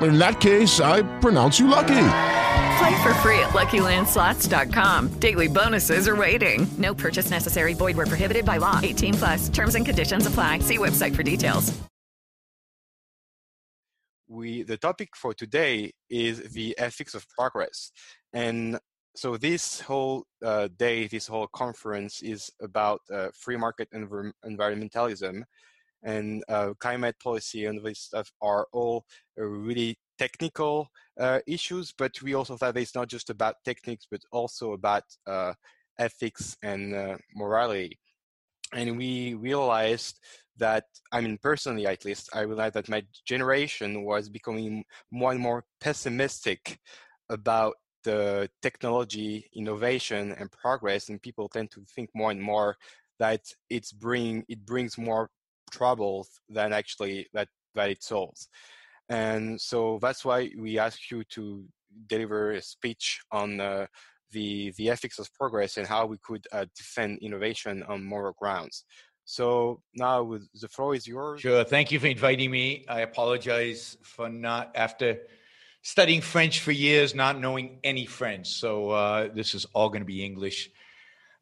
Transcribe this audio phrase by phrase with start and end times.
[0.00, 2.08] In that case, I pronounce you lucky.
[2.78, 5.18] Play for free at LuckyLandSlots.com.
[5.18, 6.66] Daily bonuses are waiting.
[6.78, 7.74] No purchase necessary.
[7.74, 8.80] Void where prohibited by law.
[8.82, 9.48] 18 plus.
[9.48, 10.58] Terms and conditions apply.
[10.60, 11.72] See website for details.
[14.28, 17.92] We the topic for today is the ethics of progress,
[18.32, 18.78] and
[19.14, 25.42] so this whole uh, day, this whole conference is about uh, free market env- environmentalism,
[26.02, 29.04] and uh, climate policy and this stuff are all
[29.36, 30.88] really technical
[31.20, 35.52] uh, issues, but we also thought it's not just about techniques, but also about uh,
[35.98, 37.98] ethics and uh, morality.
[38.72, 40.18] And we realized
[40.56, 45.40] that, I mean, personally at least, I realized that my generation was becoming more and
[45.40, 46.78] more pessimistic
[47.28, 47.74] about
[48.04, 52.76] the technology, innovation, and progress, and people tend to think more and more
[53.18, 55.30] that it's bring it brings more
[55.70, 58.48] troubles than actually that that it solves.
[59.08, 61.64] And so that's why we ask you to
[62.08, 63.86] deliver a speech on uh,
[64.32, 68.84] the, the ethics of progress and how we could uh, defend innovation on moral grounds.
[69.24, 71.40] So now the floor is yours.
[71.40, 71.64] Sure.
[71.64, 72.84] Thank you for inviting me.
[72.88, 75.18] I apologize for not, after
[75.82, 78.48] studying French for years, not knowing any French.
[78.48, 80.70] So uh, this is all going to be English.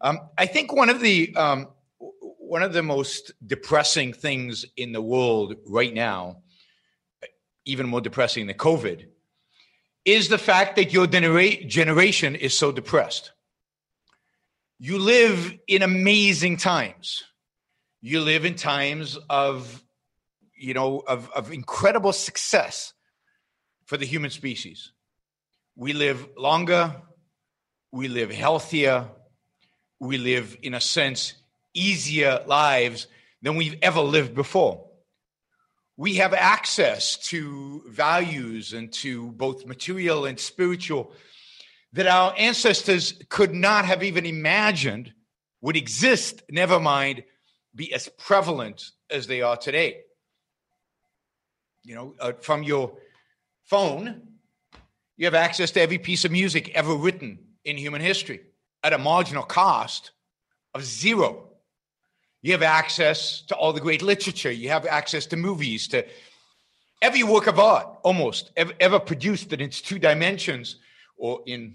[0.00, 1.68] Um, I think one of the um,
[2.48, 6.42] one of the most depressing things in the world right now
[7.64, 9.06] even more depressing than COVID,
[10.04, 13.32] is the fact that your genera- generation is so depressed.
[14.78, 17.24] You live in amazing times.
[18.02, 19.82] You live in times of,
[20.54, 22.92] you know, of, of incredible success
[23.86, 24.92] for the human species.
[25.74, 26.94] We live longer,
[27.90, 29.08] we live healthier,
[30.00, 31.34] we live, in a sense,
[31.74, 33.06] easier lives
[33.42, 34.84] than we've ever lived before
[35.96, 41.12] we have access to values and to both material and spiritual
[41.92, 45.12] that our ancestors could not have even imagined
[45.60, 47.22] would exist, never mind
[47.74, 50.00] be as prevalent as they are today.
[51.84, 52.96] You know, uh, from your
[53.64, 54.22] phone,
[55.16, 58.40] you have access to every piece of music ever written in human history
[58.82, 60.10] at a marginal cost
[60.74, 61.50] of zero.
[62.44, 64.52] You have access to all the great literature.
[64.52, 66.04] You have access to movies, to
[67.00, 70.76] every work of art almost ever, ever produced in its two dimensions
[71.16, 71.74] or in,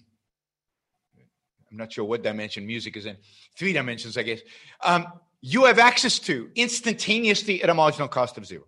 [1.72, 3.18] I'm not sure what dimension music is in,
[3.58, 4.41] three dimensions, I guess.
[4.84, 5.08] Um,
[5.41, 8.66] you have access to instantaneously at a marginal cost of zero.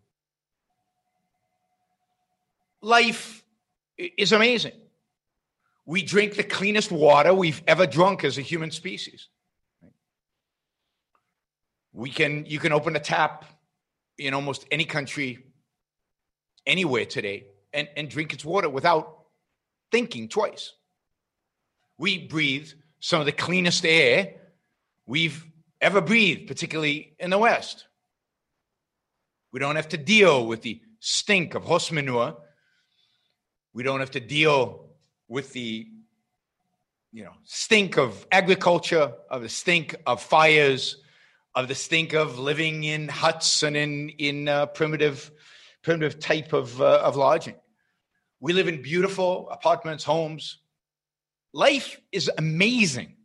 [2.82, 3.46] Life
[3.96, 4.74] is amazing.
[5.86, 9.28] We drink the cleanest water we've ever drunk as a human species
[11.94, 13.46] we can you can open a tap
[14.18, 15.40] in almost any country
[16.66, 19.26] anywhere today and, and drink its water without
[19.92, 20.74] thinking twice.
[21.98, 22.70] We breathe
[23.00, 24.36] some of the cleanest air
[25.06, 25.46] we've
[25.80, 27.86] ever breathed particularly in the west.
[29.52, 32.38] We don't have to deal with the stink of horse manure.
[33.74, 34.92] We don't have to deal
[35.28, 35.88] with the
[37.12, 41.01] you know stink of agriculture of the stink of fires
[41.54, 45.32] of the stink of living in huts and in in uh, primitive
[45.84, 47.56] primitive type of uh, of lodging.
[48.40, 50.58] We live in beautiful apartments, homes.
[51.54, 53.18] Life is amazing.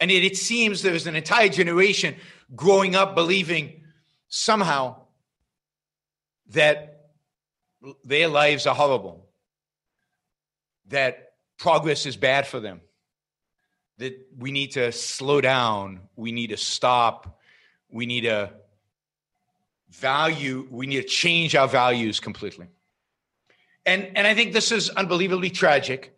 [0.00, 2.16] And it, it seems there's an entire generation
[2.54, 3.82] growing up believing
[4.28, 4.96] somehow
[6.48, 7.10] that
[8.04, 9.28] their lives are horrible,
[10.88, 12.80] that progress is bad for them,
[14.00, 17.38] that we need to slow down, we need to stop,
[17.90, 18.50] we need to
[19.90, 22.66] value, we need to change our values completely.
[23.84, 26.16] And and I think this is unbelievably tragic.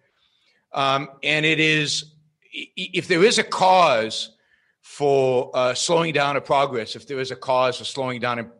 [0.72, 2.12] Um, and it is
[2.52, 4.30] if there is a cause
[4.80, 8.50] for uh, slowing down of progress, if there is a cause for slowing down in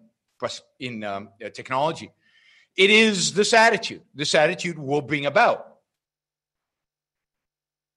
[0.81, 2.11] in um, uh, technology.
[2.77, 4.03] It is this attitude.
[4.15, 5.72] This attitude will bring about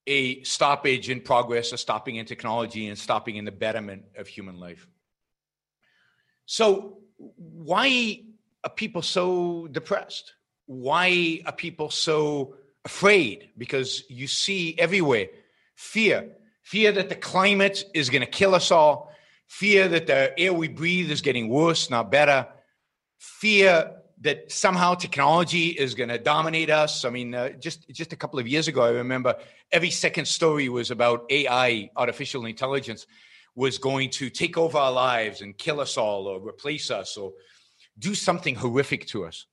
[0.08, 4.60] a stoppage in progress, a stopping in technology, and stopping in the betterment of human
[4.60, 4.88] life.
[6.46, 8.22] So, why
[8.64, 10.34] are people so depressed?
[10.68, 13.50] Why are people so afraid?
[13.58, 15.28] Because you see everywhere
[15.76, 16.32] fear
[16.66, 19.12] fear that the climate is going to kill us all,
[19.46, 22.48] fear that the air we breathe is getting worse, not better,
[23.20, 23.92] fear
[24.26, 27.06] that somehow technology is going to dominate us.
[27.06, 29.36] I mean, uh, just just a couple of years ago, I remember
[29.72, 33.06] every second story was about AI, artificial intelligence,
[33.54, 37.34] was going to take over our lives and kill us all, or replace us, or
[38.00, 39.46] do something horrific to us.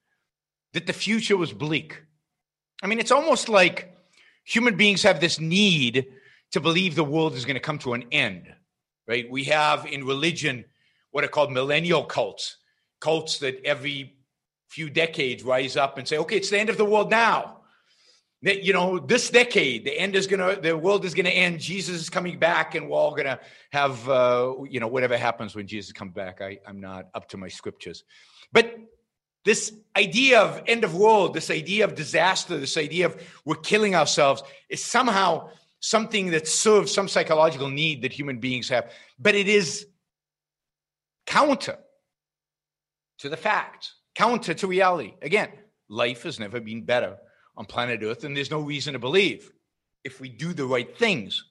[0.72, 2.02] That the future was bleak.
[2.82, 3.94] I mean, it's almost like
[4.42, 6.06] human beings have this need
[6.52, 8.52] to believe the world is going to come to an end,
[9.06, 9.30] right?
[9.30, 10.64] We have in religion
[11.10, 12.56] what are called millennial cults,
[13.00, 14.16] cults that every
[14.72, 17.58] few decades rise up and say, okay, it's the end of the world now.
[18.42, 21.60] That, You know, this decade, the end is gonna, the world is gonna end.
[21.60, 23.38] Jesus is coming back, and we're all gonna
[23.70, 26.40] have, uh, you know, whatever happens when Jesus comes back.
[26.40, 28.02] I, I'm not up to my scriptures,
[28.50, 28.78] but
[29.44, 33.94] this idea of end of world, this idea of disaster, this idea of we're killing
[33.94, 39.48] ourselves is somehow something that serves some psychological need that human beings have, but it
[39.48, 39.86] is
[41.26, 41.76] counter
[43.18, 45.14] to the facts, counter to reality.
[45.22, 45.48] Again,
[45.88, 47.16] life has never been better
[47.56, 49.50] on planet Earth, and there's no reason to believe
[50.04, 51.44] if we do the right things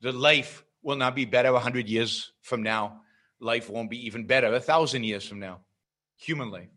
[0.00, 3.00] that life will not be better 100 years from now.
[3.40, 5.60] Life won't be even better a thousand years from now.
[6.16, 6.70] Human life.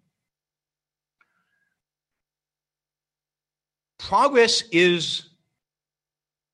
[3.98, 5.30] Progress is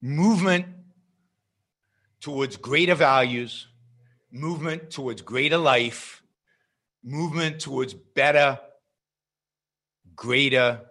[0.01, 0.65] movement
[2.19, 3.67] towards greater values,
[4.31, 6.21] movement towards greater life,
[7.07, 8.59] movement towards better,
[10.15, 10.81] greater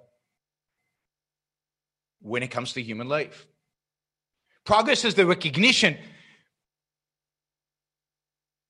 [2.20, 3.46] when it comes to human life.
[4.64, 5.96] Progress is the recognition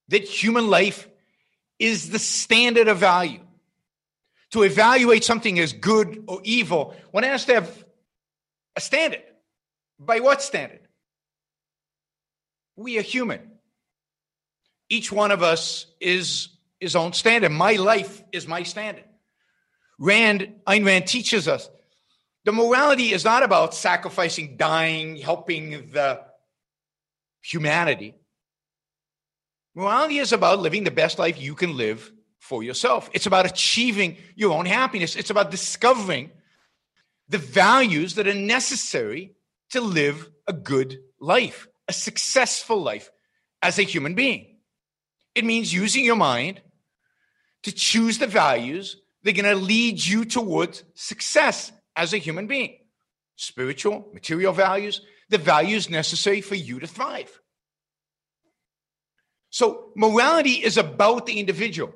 [0.08, 1.08] that human life
[1.78, 3.40] is the standard of value.
[4.52, 7.84] To evaluate something as good or evil, one has to have
[8.76, 9.22] a standard.
[9.98, 10.81] By what standard?
[12.76, 13.40] We are human.
[14.88, 17.50] Each one of us is his own standard.
[17.50, 19.05] My life is my standard.
[19.99, 21.70] Rand, Ayn Rand teaches us
[22.44, 26.20] the morality is not about sacrificing, dying, helping the
[27.43, 28.14] humanity.
[29.75, 33.11] Morality is about living the best life you can live for yourself.
[33.12, 35.17] It's about achieving your own happiness.
[35.17, 36.31] It's about discovering
[37.29, 39.34] the values that are necessary
[39.70, 43.11] to live a good life, a successful life
[43.61, 44.56] as a human being.
[45.36, 46.62] It means using your mind
[47.64, 52.46] to choose the values that are going to lead you towards success as a human
[52.46, 52.78] being
[53.38, 57.38] spiritual, material values, the values necessary for you to thrive.
[59.50, 61.94] So, morality is about the individual.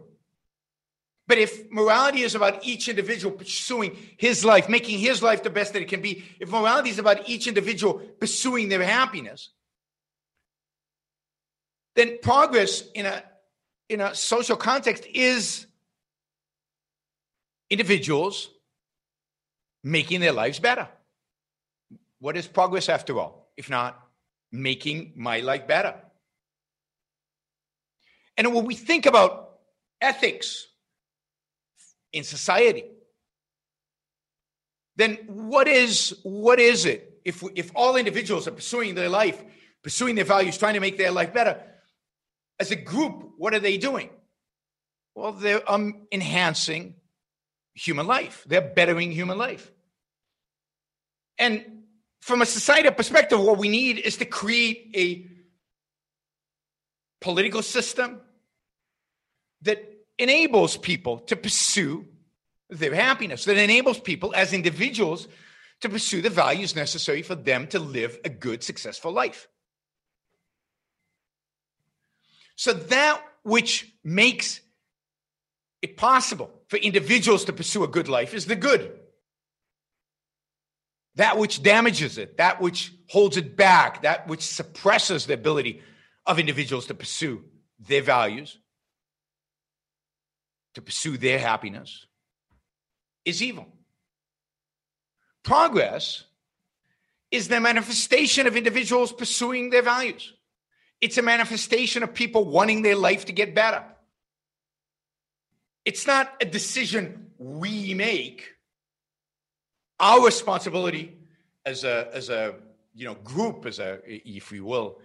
[1.26, 5.72] But if morality is about each individual pursuing his life, making his life the best
[5.72, 9.48] that it can be, if morality is about each individual pursuing their happiness,
[11.96, 13.22] then progress in a
[13.90, 15.66] in a social context is
[17.68, 18.48] individuals
[19.82, 20.88] making their lives better.
[22.20, 23.52] What is progress after all?
[23.56, 24.00] If not
[24.52, 25.94] making my life better.
[28.36, 29.58] And when we think about
[30.00, 30.66] ethics,
[32.12, 32.84] in society
[34.96, 39.42] then what is what is it if if all individuals are pursuing their life
[39.82, 41.60] pursuing their values trying to make their life better
[42.60, 44.10] as a group what are they doing?
[45.14, 46.94] Well they're um, enhancing
[47.74, 48.44] human life.
[48.46, 49.72] They're bettering human life.
[51.38, 51.64] And
[52.20, 55.26] from a societal perspective what we need is to create a
[57.20, 58.20] political system
[59.62, 59.82] that
[60.18, 62.06] enables people to pursue
[62.68, 65.28] their happiness, that enables people as individuals
[65.80, 69.48] to pursue the values necessary for them to live a good, successful life.
[72.60, 74.60] So, that which makes
[75.80, 78.92] it possible for individuals to pursue a good life is the good.
[81.14, 85.80] That which damages it, that which holds it back, that which suppresses the ability
[86.26, 87.42] of individuals to pursue
[87.78, 88.58] their values
[90.74, 92.04] to pursue their happiness
[93.24, 93.66] is evil.
[95.42, 96.24] Progress
[97.30, 100.34] is the manifestation of individuals pursuing their values.
[101.00, 103.84] It's a manifestation of people wanting their life to get better.
[105.84, 108.54] It's not a decision we make.
[109.98, 111.16] Our responsibility
[111.64, 112.54] as a as a
[112.94, 114.98] you know group, as a if we will,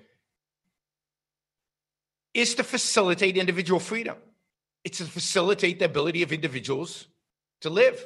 [2.33, 4.17] is to facilitate individual freedom.
[4.83, 7.07] It's to facilitate the ability of individuals
[7.61, 8.05] to live.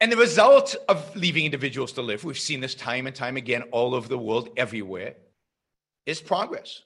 [0.00, 3.62] And the result of leaving individuals to live, we've seen this time and time again
[3.72, 5.14] all over the world, everywhere,
[6.04, 6.82] is progress.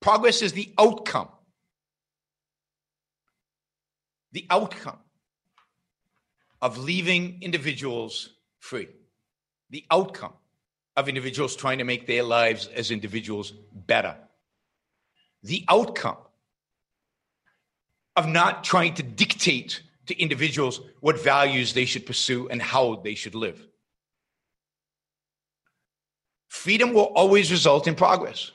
[0.00, 1.28] Progress is the outcome.
[4.32, 4.98] The outcome
[6.62, 8.88] of leaving individuals free.
[9.70, 10.34] The outcome
[10.96, 14.16] of individuals trying to make their lives as individuals better.
[15.42, 16.16] The outcome
[18.16, 23.14] of not trying to dictate to individuals what values they should pursue and how they
[23.14, 23.66] should live.
[26.48, 28.52] Freedom will always result in progress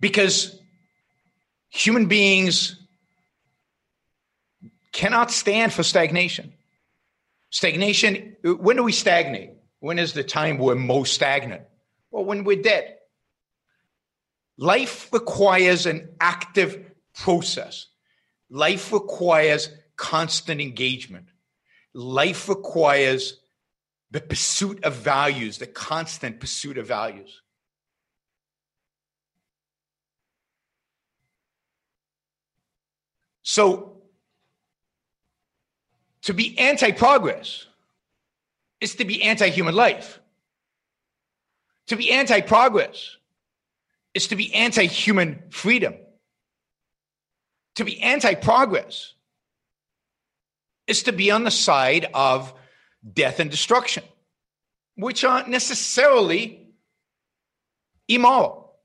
[0.00, 0.58] because
[1.68, 2.76] human beings
[4.92, 6.52] cannot stand for stagnation.
[7.50, 9.50] Stagnation, when do we stagnate?
[9.80, 11.62] When is the time we're most stagnant?
[12.10, 12.96] Well, when we're dead.
[14.56, 17.86] Life requires an active process.
[18.54, 21.26] Life requires constant engagement.
[21.92, 23.40] Life requires
[24.12, 27.42] the pursuit of values, the constant pursuit of values.
[33.42, 34.02] So,
[36.22, 37.66] to be anti progress
[38.80, 40.20] is to be anti human life.
[41.88, 43.16] To be anti progress
[44.14, 45.94] is to be anti human freedom
[47.76, 49.14] to be anti progress
[50.86, 52.52] is to be on the side of
[53.12, 54.04] death and destruction,
[54.96, 56.68] which aren't necessarily
[58.08, 58.76] immoral.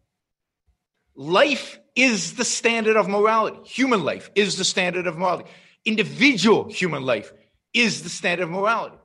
[1.15, 3.59] Life is the standard of morality.
[3.65, 5.49] Human life is the standard of morality.
[5.83, 7.33] Individual human life
[7.73, 8.95] is the standard of morality.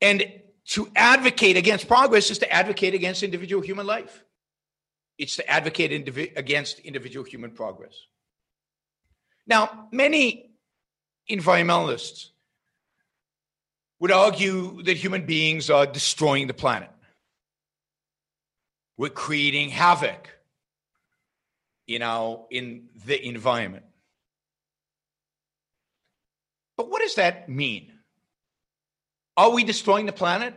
[0.00, 0.24] And
[0.66, 4.24] to advocate against progress is to advocate against individual human life.
[5.18, 7.94] It's to advocate indivi- against individual human progress.
[9.46, 10.50] Now, many
[11.30, 12.28] environmentalists
[14.00, 16.90] would argue that human beings are destroying the planet.
[18.96, 20.28] We're creating havoc,
[21.88, 23.86] in our in the environment.
[26.76, 27.92] But what does that mean?
[29.36, 30.54] Are we destroying the planet?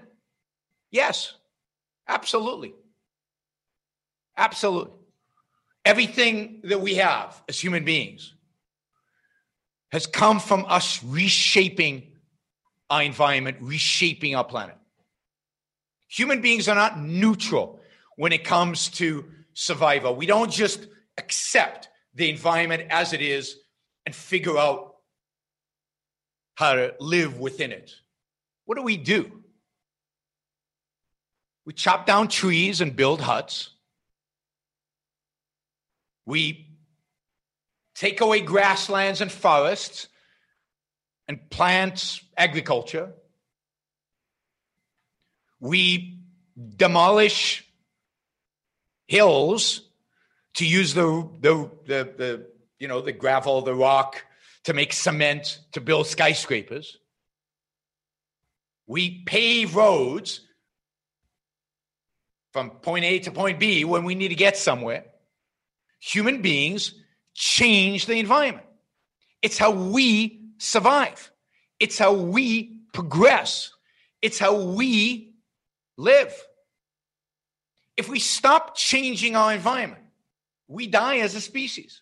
[0.92, 1.34] Yes,
[2.08, 2.74] absolutely.
[4.42, 4.92] Absolutely.
[5.86, 8.34] Everything that we have as human beings
[9.92, 12.08] has come from us reshaping
[12.90, 14.76] our environment, reshaping our planet.
[16.08, 17.82] Human beings are not neutral
[18.16, 20.16] when it comes to survival.
[20.16, 20.88] We don't just
[21.20, 23.58] accept the environment as it is
[24.08, 24.96] and figure out
[26.56, 27.92] how to live within it.
[28.66, 29.44] What do we do?
[31.64, 33.70] We chop down trees and build huts.
[36.26, 36.68] We
[37.96, 40.08] take away grasslands and forests
[41.28, 43.14] and plant agriculture.
[45.60, 46.20] We
[46.76, 47.66] demolish
[49.08, 49.82] hills
[50.56, 52.48] to use the, the, the, the,
[52.80, 54.26] you know, the gravel, the rock
[54.64, 56.98] to make cement to build skyscrapers.
[58.88, 60.42] We pave roads
[62.52, 65.06] from point A to point B when we need to get somewhere
[66.02, 66.96] human beings
[67.34, 68.66] change the environment.
[69.42, 71.32] It's how we survive,
[71.80, 73.72] it's how we progress,
[74.22, 75.34] it's how we
[75.98, 76.34] live.
[77.96, 80.02] If we stop changing our environment,
[80.68, 82.02] we die as a species.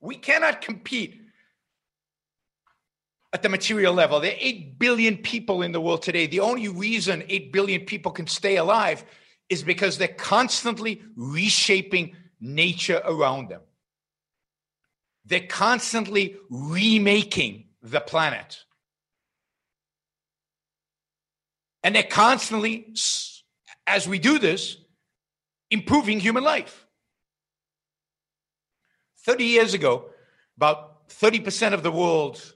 [0.00, 1.20] We cannot compete
[3.32, 4.20] at the material level.
[4.20, 6.26] There are 8 billion people in the world today.
[6.26, 9.04] The only reason 8 billion people can stay alive
[9.48, 13.60] is because they're constantly reshaping nature around them.
[15.24, 18.64] They're constantly remaking the planet.
[21.82, 22.94] And they're constantly,
[23.86, 24.76] as we do this,
[25.70, 26.86] improving human life.
[29.24, 30.06] 30 years ago,
[30.56, 32.54] about 30% of the world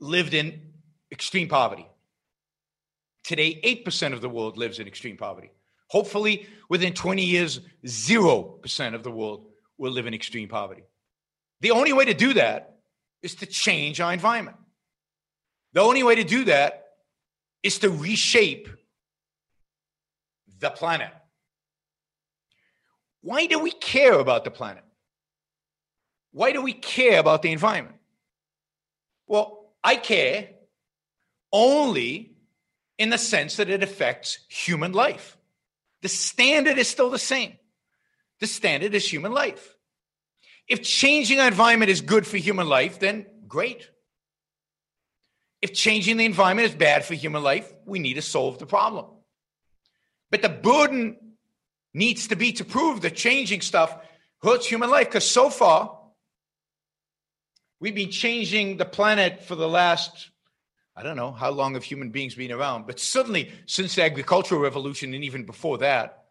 [0.00, 0.60] lived in
[1.10, 1.86] extreme poverty.
[3.24, 5.50] Today, 8% of the world lives in extreme poverty.
[5.88, 9.46] Hopefully, within 20 years, 0% of the world
[9.78, 10.82] will live in extreme poverty.
[11.60, 12.78] The only way to do that
[13.22, 14.56] is to change our environment.
[15.72, 16.84] The only way to do that
[17.62, 18.68] is to reshape
[20.58, 21.12] the planet.
[23.20, 24.84] Why do we care about the planet?
[26.32, 27.96] Why do we care about the environment?
[29.26, 30.50] Well, I care
[31.52, 32.36] only
[32.98, 35.35] in the sense that it affects human life.
[36.02, 37.54] The standard is still the same.
[38.40, 39.74] The standard is human life.
[40.68, 43.88] If changing our environment is good for human life, then great.
[45.62, 49.06] If changing the environment is bad for human life, we need to solve the problem.
[50.30, 51.16] But the burden
[51.94, 53.96] needs to be to prove that changing stuff
[54.42, 55.98] hurts human life because so far
[57.80, 60.30] we've been changing the planet for the last
[60.96, 64.60] I don't know how long have human beings been around, but certainly since the agricultural
[64.60, 66.24] revolution and even before that,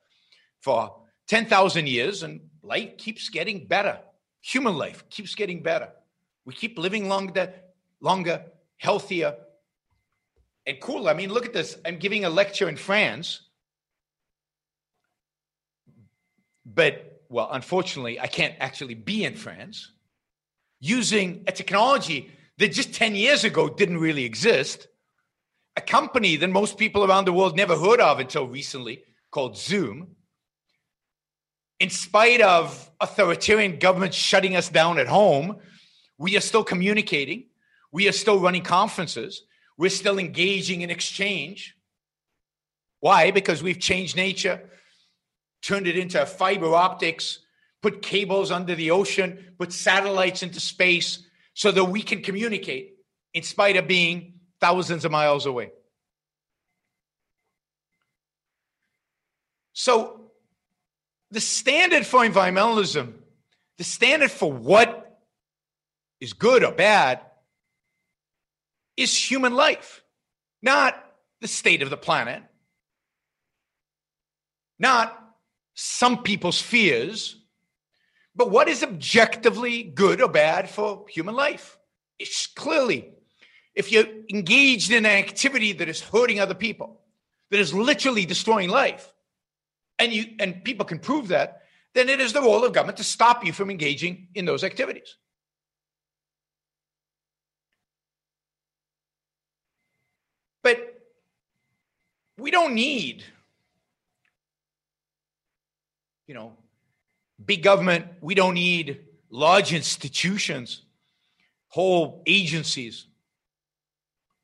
[0.59, 0.95] for
[1.27, 3.99] 10,000 years, and life keeps getting better.
[4.41, 5.89] Human life keeps getting better.
[6.45, 7.53] We keep living longer,
[7.99, 8.45] longer,
[8.77, 9.35] healthier,
[10.65, 11.11] and cooler.
[11.11, 11.77] I mean, look at this.
[11.85, 13.41] I'm giving a lecture in France,
[16.65, 19.91] but well, unfortunately, I can't actually be in France
[20.79, 24.87] using a technology that just 10 years ago didn't really exist,
[25.75, 30.15] a company that most people around the world never heard of until recently called Zoom.
[31.79, 35.57] In spite of authoritarian governments shutting us down at home,
[36.17, 37.47] we are still communicating.
[37.91, 39.41] We are still running conferences.
[39.77, 41.75] We're still engaging in exchange.
[43.01, 43.31] Why?
[43.31, 44.69] Because we've changed nature,
[45.61, 47.39] turned it into fiber optics,
[47.81, 51.24] put cables under the ocean, put satellites into space,
[51.55, 52.95] so that we can communicate
[53.33, 55.71] in spite of being thousands of miles away.
[59.73, 60.31] So,
[61.31, 63.13] the standard for environmentalism,
[63.77, 65.19] the standard for what
[66.19, 67.21] is good or bad,
[68.95, 70.03] is human life,
[70.61, 70.95] not
[71.41, 72.43] the state of the planet,
[74.77, 75.17] not
[75.73, 77.37] some people's fears,
[78.35, 81.77] but what is objectively good or bad for human life?
[82.19, 83.13] It's clearly,
[83.73, 87.01] if you're engaged in an activity that is hurting other people,
[87.51, 89.13] that is literally destroying life,
[89.99, 91.61] and you and people can prove that,
[91.93, 95.15] then it is the role of government to stop you from engaging in those activities.
[100.61, 101.01] But
[102.37, 103.23] we don't need,
[106.27, 106.57] you know,
[107.43, 108.05] big government.
[108.21, 110.83] We don't need large institutions,
[111.67, 113.07] whole agencies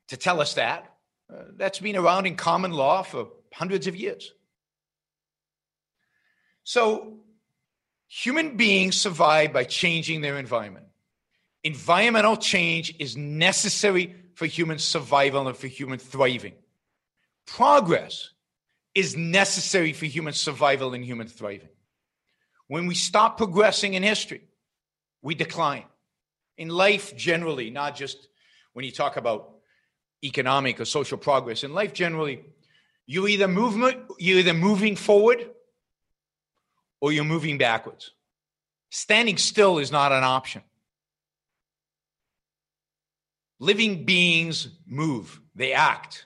[0.08, 0.92] to tell us that.
[1.32, 4.32] Uh, that's been around in common law for hundreds of years.
[6.64, 7.18] So,
[8.06, 10.86] human beings survive by changing their environment.
[11.64, 16.54] Environmental change is necessary for human survival and for human thriving.
[17.46, 18.30] Progress
[18.94, 21.68] is necessary for human survival and human thriving.
[22.72, 24.40] When we stop progressing in history,
[25.20, 25.84] we decline.
[26.56, 28.28] In life generally, not just
[28.72, 29.56] when you talk about
[30.24, 32.40] economic or social progress, in life generally,
[33.04, 35.50] you either movement, you're either moving forward
[37.02, 38.12] or you're moving backwards.
[38.88, 40.62] Standing still is not an option.
[43.58, 46.24] Living beings move, they act.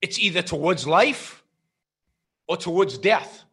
[0.00, 1.44] It's either towards life
[2.46, 3.44] or towards death.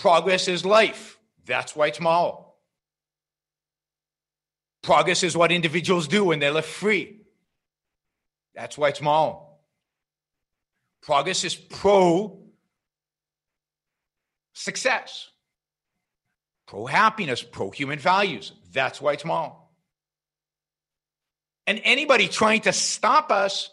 [0.00, 1.18] Progress is life.
[1.44, 2.00] That's why it's.
[4.82, 7.20] Progress is what individuals do when they're left free.
[8.54, 9.02] That's why it's.
[11.02, 12.40] Progress is pro
[14.54, 15.28] success,
[16.66, 18.52] pro happiness, pro human values.
[18.72, 19.24] That's why it's.
[21.66, 23.70] And anybody trying to stop us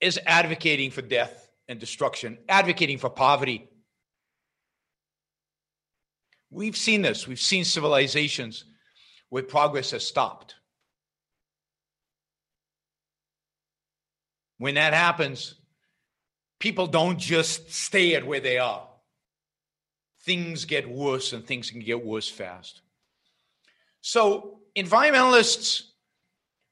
[0.00, 3.68] is advocating for death and destruction, advocating for poverty,
[6.56, 7.28] We've seen this.
[7.28, 8.64] We've seen civilizations
[9.28, 10.54] where progress has stopped.
[14.56, 15.56] When that happens,
[16.58, 18.88] people don't just stay at where they are.
[20.22, 22.80] Things get worse and things can get worse fast.
[24.00, 25.82] So, environmentalists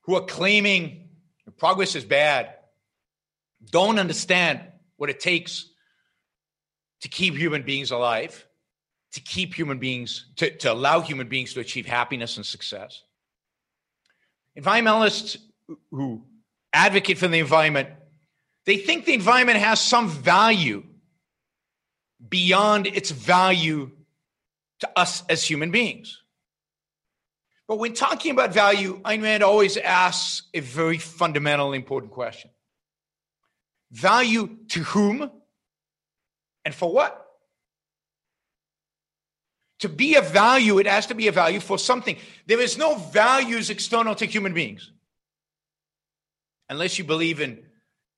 [0.04, 1.10] who are claiming
[1.58, 2.54] progress is bad
[3.70, 4.62] don't understand
[4.96, 5.68] what it takes
[7.02, 8.46] to keep human beings alive
[9.14, 13.02] to keep human beings, to, to allow human beings to achieve happiness and success.
[14.58, 15.36] Environmentalists
[15.90, 16.24] who
[16.72, 17.88] advocate for the environment,
[18.66, 20.82] they think the environment has some value
[22.28, 23.90] beyond its value
[24.80, 26.20] to us as human beings.
[27.68, 32.50] But when talking about value, Ayn Rand always asks a very fundamental, important question
[33.92, 35.30] Value to whom
[36.64, 37.23] And for what?
[39.84, 42.16] To be a value, it has to be a value for something.
[42.46, 44.90] There is no values external to human beings.
[46.70, 47.62] Unless you believe in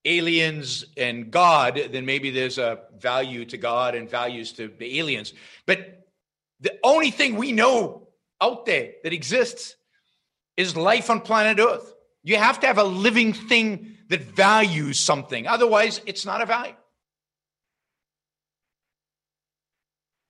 [0.05, 5.33] aliens and God, then maybe there's a value to God and values to the aliens.
[5.67, 6.07] But
[6.61, 9.75] the only thing we know out there that exists
[10.57, 11.93] is life on planet Earth.
[12.23, 15.49] You have to have a living thing that values something.
[15.49, 16.77] Otherwise, it's not a value.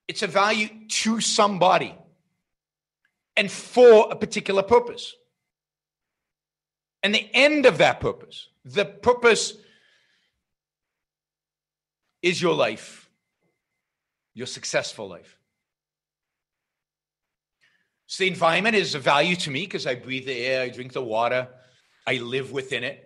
[0.07, 1.95] It's a value to somebody
[3.35, 5.15] and for a particular purpose.
[7.03, 9.53] And the end of that purpose, the purpose
[12.21, 13.09] is your life,
[14.33, 15.37] your successful life.
[18.07, 20.93] So the environment is a value to me because I breathe the air, I drink
[20.93, 21.49] the water,
[22.05, 23.03] I live within it.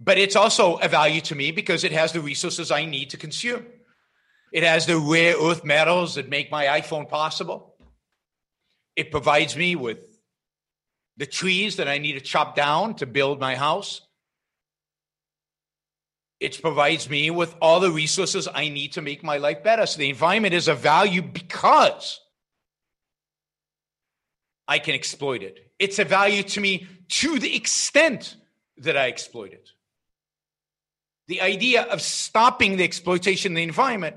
[0.00, 3.16] But it's also a value to me because it has the resources I need to
[3.16, 3.66] consume.
[4.52, 7.74] It has the rare earth metals that make my iPhone possible.
[8.96, 9.98] It provides me with
[11.16, 14.00] the trees that I need to chop down to build my house.
[16.40, 19.86] It provides me with all the resources I need to make my life better.
[19.86, 22.20] So the environment is a value because
[24.66, 25.70] I can exploit it.
[25.78, 28.36] It's a value to me to the extent
[28.78, 29.68] that I exploit it.
[31.28, 34.16] The idea of stopping the exploitation of the environment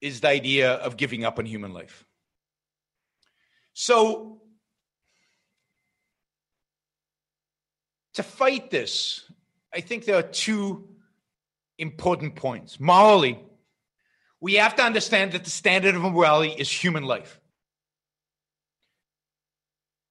[0.00, 2.04] is the idea of giving up on human life.
[3.72, 4.40] So,
[8.14, 9.30] to fight this,
[9.74, 10.88] I think there are two
[11.78, 12.80] important points.
[12.80, 13.38] Morally,
[14.40, 17.40] we have to understand that the standard of morality is human life.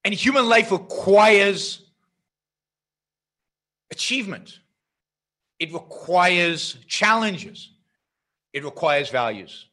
[0.04, 1.82] And human life requires
[3.90, 4.60] achievement,
[5.58, 7.72] it requires challenges,
[8.52, 9.66] it requires values.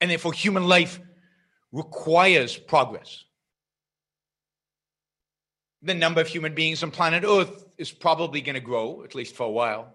[0.00, 1.00] And therefore, human life
[1.72, 3.24] requires progress.
[5.82, 9.36] The number of human beings on planet Earth is probably going to grow, at least
[9.36, 9.94] for a while.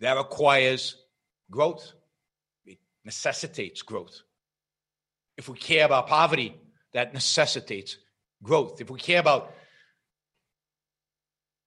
[0.00, 0.96] That requires
[1.50, 1.92] growth,
[2.64, 4.22] it necessitates growth.
[5.36, 6.54] If we care about poverty,
[6.92, 7.98] that necessitates
[8.42, 8.80] growth.
[8.80, 9.52] If we care about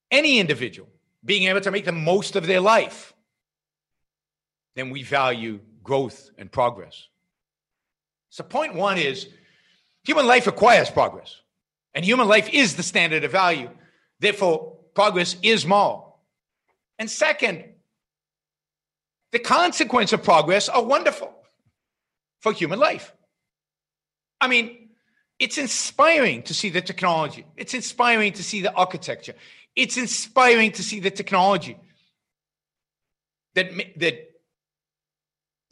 [0.09, 0.89] any individual
[1.23, 3.13] being able to make the most of their life,
[4.75, 7.07] then we value growth and progress.
[8.29, 9.27] So, point one is
[10.03, 11.41] human life requires progress,
[11.93, 13.69] and human life is the standard of value.
[14.19, 16.19] Therefore, progress is moral.
[16.99, 17.65] And second,
[19.31, 21.33] the consequence of progress are wonderful
[22.39, 23.13] for human life.
[24.39, 24.89] I mean,
[25.39, 27.45] it's inspiring to see the technology.
[27.57, 29.33] It's inspiring to see the architecture.
[29.75, 31.77] It's inspiring to see the technology
[33.55, 34.30] that, that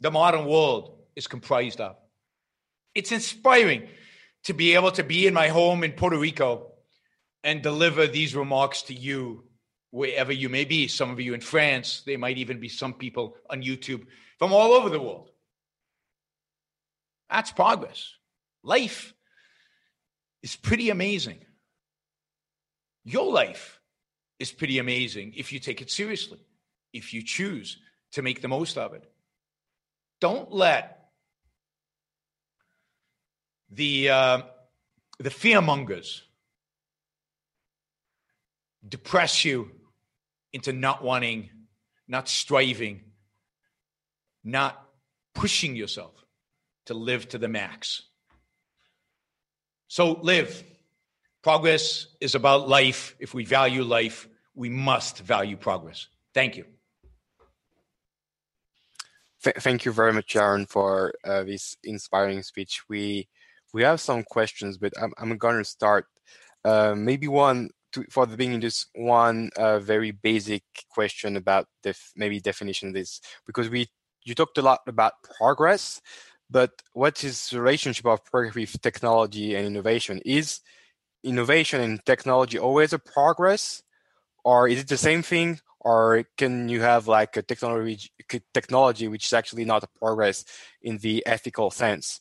[0.00, 1.96] the modern world is comprised of.
[2.94, 3.88] It's inspiring
[4.44, 6.72] to be able to be in my home in Puerto Rico
[7.44, 9.44] and deliver these remarks to you
[9.90, 10.88] wherever you may be.
[10.88, 14.06] Some of you in France, there might even be some people on YouTube
[14.38, 15.30] from all over the world.
[17.30, 18.12] That's progress.
[18.62, 19.14] Life
[20.42, 21.38] is pretty amazing.
[23.04, 23.80] Your life
[24.38, 26.40] is pretty amazing if you take it seriously,
[26.92, 27.78] if you choose
[28.12, 29.04] to make the most of it.
[30.20, 31.08] Don't let
[33.70, 34.42] the uh,
[35.18, 36.22] the fear mongers
[38.86, 39.70] depress you
[40.52, 41.50] into not wanting,
[42.08, 43.00] not striving,
[44.42, 44.82] not
[45.34, 46.12] pushing yourself
[46.86, 48.02] to live to the max.
[49.88, 50.64] So live.
[51.42, 53.16] Progress is about life.
[53.18, 56.06] If we value life, we must value progress.
[56.34, 56.66] Thank you.
[59.42, 62.82] Th- thank you very much, Yaron, for uh, this inspiring speech.
[62.88, 63.28] We
[63.72, 66.06] we have some questions, but I'm I'm to start.
[66.64, 72.12] Uh, maybe one to, for the beginning, just one uh, very basic question about def-
[72.16, 73.88] maybe definition of this, because we
[74.24, 76.00] you talked a lot about progress,
[76.50, 80.20] but what is the relationship of progress with technology and innovation?
[80.26, 80.60] Is
[81.24, 83.82] innovation and technology always a progress,
[84.44, 88.10] or is it the same thing, or can you have like a technology
[88.54, 90.44] technology which is actually not a progress
[90.82, 92.20] in the ethical sense?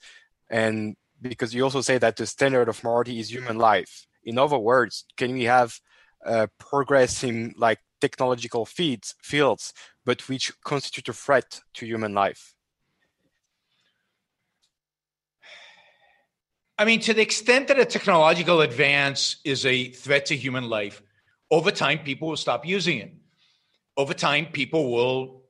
[0.49, 4.07] And because you also say that the standard of morality is human life.
[4.23, 5.79] In other words can we have
[6.25, 9.73] uh, progress in like technological feeds, fields
[10.05, 12.55] but which constitute a threat to human life?
[16.77, 21.01] I mean, to the extent that a technological advance is a threat to human life,
[21.51, 23.18] over time, people will stop using it
[23.99, 25.41] over time, people will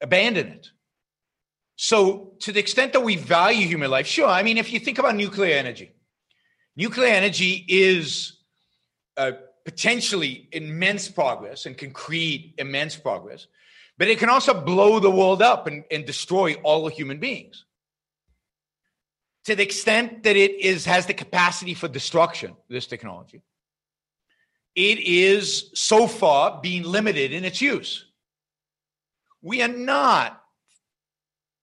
[0.00, 0.66] abandon it.
[1.76, 4.26] So, to the extent that we value human life, sure.
[4.26, 5.92] I mean, if you think about nuclear energy,
[6.74, 8.40] nuclear energy is
[9.16, 9.32] uh,
[9.64, 13.46] potentially immense progress and can create immense progress,
[13.98, 17.64] but it can also blow the world up and, and destroy all human beings.
[19.44, 23.42] To the extent that it is has the capacity for destruction, this technology,
[24.74, 28.06] it is so far being limited in its use.
[29.40, 30.42] We are not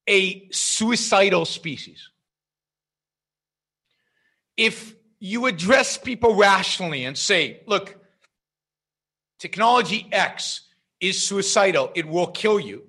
[0.08, 2.10] a suicidal species.
[4.56, 7.98] If you address people rationally and say, look,
[9.40, 10.62] technology X
[11.00, 12.84] is suicidal, it will kill you,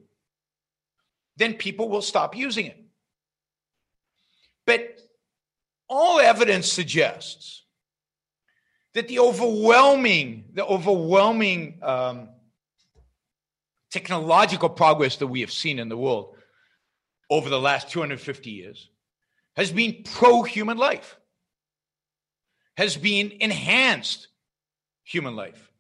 [1.37, 2.79] then people will stop using it.
[4.67, 4.99] But
[5.89, 7.62] all evidence suggests
[8.95, 12.29] that the overwhelming, the overwhelming um,
[13.91, 16.37] technological progress that we have seen in the world
[17.31, 18.91] over the last 250 years
[19.57, 21.17] has been pro human life,
[22.77, 24.29] has been enhanced
[25.05, 25.71] human life.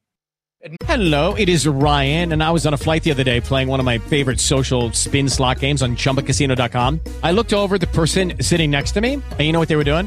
[0.85, 3.81] Hello, it is Ryan, and I was on a flight the other day playing one
[3.81, 7.01] of my favorite social spin slot games on chumbacasino.com.
[7.25, 9.83] I looked over the person sitting next to me, and you know what they were
[9.83, 10.07] doing?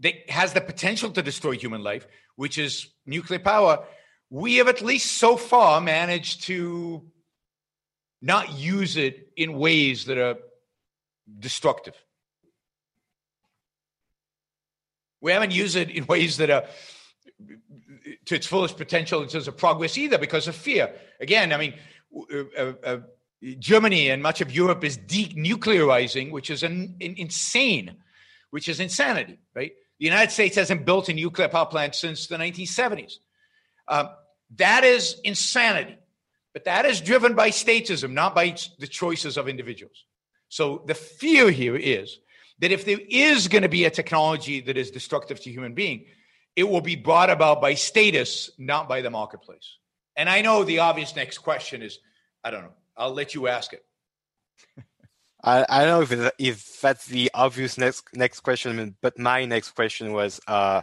[0.00, 2.06] that has the potential to destroy human life,
[2.36, 3.84] which is nuclear power,
[4.30, 7.02] we have at least so far managed to
[8.20, 10.36] not use it in ways that are
[11.38, 11.94] destructive.
[15.20, 16.64] We haven't used it in ways that are
[18.26, 20.92] to its fullest potential in terms of progress either because of fear.
[21.20, 21.74] Again, I mean,
[22.58, 22.98] uh, uh,
[23.58, 27.96] Germany and much of Europe is denuclearizing, which is an, an insane,
[28.50, 29.72] which is insanity, right?
[29.98, 33.14] The United States hasn't built a nuclear power plant since the 1970s.
[33.88, 34.10] Um,
[34.56, 35.96] that is insanity.
[36.52, 40.04] But that is driven by statism, not by the choices of individuals.
[40.48, 42.18] So the fear here is
[42.60, 46.06] that if there is going to be a technology that is destructive to human being,
[46.54, 49.76] it will be brought about by status, not by the marketplace.
[50.16, 51.98] And I know the obvious next question is,
[52.42, 52.72] I don't know.
[52.96, 53.84] I'll let you ask it.
[55.46, 59.70] I, I don't know if if that's the obvious next next question, but my next
[59.70, 60.82] question was, uh,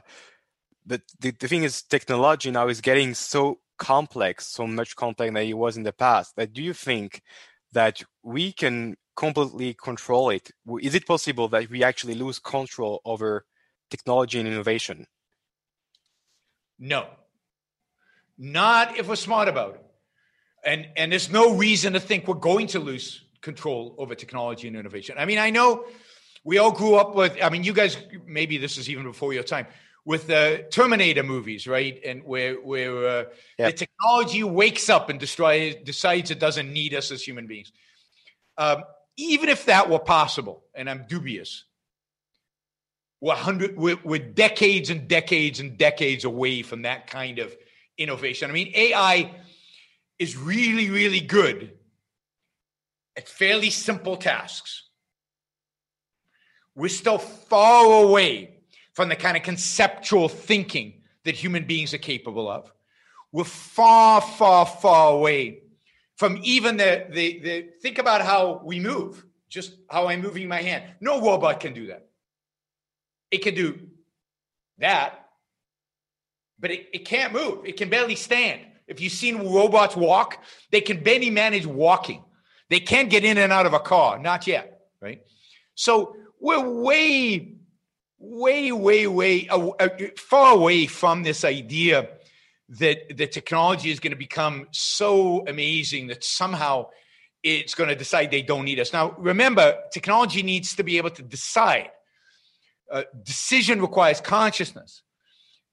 [0.85, 5.43] the, the the thing is, technology now is getting so complex, so much complex than
[5.43, 6.37] it was in the past.
[6.37, 7.21] That do you think
[7.73, 10.49] that we can completely control it?
[10.81, 13.45] Is it possible that we actually lose control over
[13.89, 15.07] technology and innovation?
[16.79, 17.07] No,
[18.37, 19.85] not if we're smart about it.
[20.65, 24.75] And and there's no reason to think we're going to lose control over technology and
[24.75, 25.15] innovation.
[25.19, 25.85] I mean, I know
[26.43, 29.43] we all grew up with, I mean, you guys, maybe this is even before your
[29.43, 29.67] time,
[30.05, 31.99] with the Terminator movies, right?
[32.03, 33.23] And where, where uh,
[33.57, 37.71] the technology wakes up and destroys, decides it doesn't need us as human beings.
[38.57, 38.83] Um,
[39.15, 41.65] even if that were possible, and I'm dubious,
[43.21, 47.55] we're, hundred, we're, we're decades and decades and decades away from that kind of
[47.97, 48.49] innovation.
[48.49, 49.31] I mean, AI
[50.19, 51.71] is really, really good
[53.15, 54.89] at fairly simple tasks.
[56.75, 58.57] We're still far away
[58.93, 62.71] from the kind of conceptual thinking that human beings are capable of.
[63.31, 65.61] We're far, far, far away
[66.15, 70.61] from even the, the, the think about how we move, just how I'm moving my
[70.61, 70.83] hand.
[71.01, 72.07] No robot can do that.
[73.31, 73.87] It can do
[74.77, 75.27] that,
[76.59, 77.65] but it, it can't move.
[77.65, 78.61] It can barely stand.
[78.87, 82.23] If you've seen robots walk, they can barely manage walking.
[82.73, 85.21] They can't get in and out of a car, not yet, right?
[85.75, 87.53] So we're way,
[88.17, 92.09] way, way, way uh, far away from this idea
[92.69, 96.87] that the technology is going to become so amazing that somehow
[97.43, 98.91] it's going to decide they don't need us.
[98.91, 101.91] Now, remember, technology needs to be able to decide.
[102.91, 105.03] Uh, decision requires consciousness,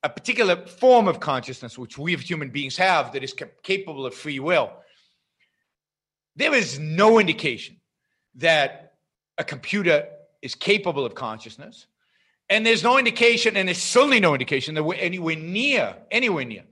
[0.03, 4.13] a particular form of consciousness, which we as human beings have, that is capable of
[4.13, 4.71] free will.
[6.41, 7.77] There is no indication
[8.37, 8.95] that
[9.37, 10.09] a computer
[10.41, 11.87] is capable of consciousness.
[12.49, 16.65] And there's no indication, and there's certainly no indication that we're anywhere near, anywhere near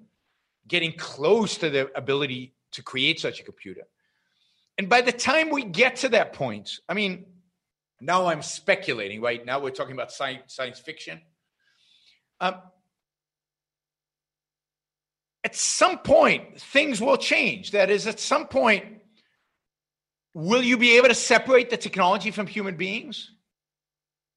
[0.66, 3.82] getting close to the ability to create such a computer.
[4.76, 7.26] And by the time we get to that point, I mean,
[8.00, 9.44] now I'm speculating, right?
[9.44, 11.20] Now we're talking about science, science fiction.
[12.40, 12.54] Um,
[15.44, 17.72] at some point, things will change.
[17.72, 18.97] That is, at some point,
[20.34, 23.30] will you be able to separate the technology from human beings?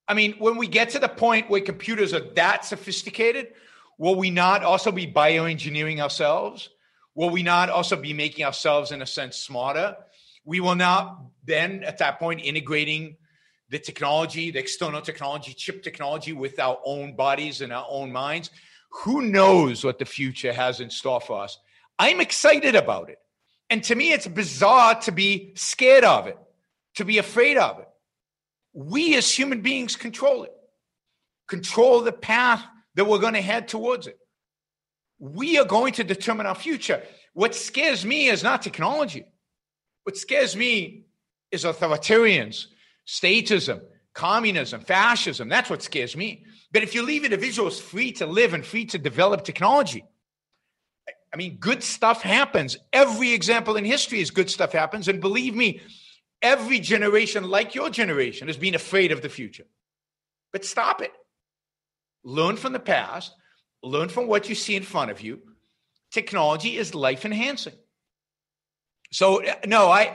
[0.08, 3.54] I mean, when we get to the point where computers are that sophisticated,
[3.98, 6.70] will we not also be bioengineering ourselves?
[7.16, 9.96] Will we not also be making ourselves, in a sense, smarter?
[10.44, 13.18] We will not then, at that point, integrating
[13.70, 18.50] the technology, the external technology, chip technology with our own bodies and our own minds.
[19.04, 21.58] Who knows what the future has in store for us?
[21.98, 23.20] I'm excited about it.
[23.72, 26.38] And to me, it's bizarre to be scared of it,
[26.96, 27.88] to be afraid of it.
[28.74, 30.52] We as human beings control it,
[31.48, 32.64] control the path
[32.96, 34.18] that we're going to head towards it.
[35.20, 37.02] We are going to determine our future.
[37.34, 39.24] What scares me is not technology.
[40.04, 41.06] What scares me
[41.50, 42.66] is authoritarians,
[43.08, 43.80] statism,
[44.14, 45.48] communism, fascism.
[45.48, 46.44] That's what scares me.
[46.74, 50.04] But if you leave individuals free to live and free to develop technology,
[51.34, 52.78] I mean, good stuff happens.
[52.92, 55.08] Every example in history is good stuff happens.
[55.08, 55.82] And believe me,
[56.42, 59.66] every generation, like your generation, has been afraid of the future.
[60.52, 61.14] But stop it.
[62.24, 63.34] Learn from the past,
[63.82, 65.40] learn from what you see in front of you.
[66.12, 67.74] Technology is life enhancing.
[69.12, 70.14] So, no, I,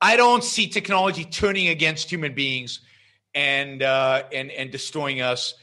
[0.00, 2.80] I don't see technology turning against human beings
[3.34, 5.54] and, uh, and, and destroying us.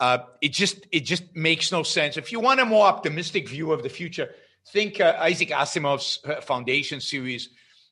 [0.00, 2.16] Uh, it just it just makes no sense.
[2.16, 4.30] If you want a more optimistic view of the future,
[4.72, 7.50] think uh, Isaac Asimov's uh, Foundation series,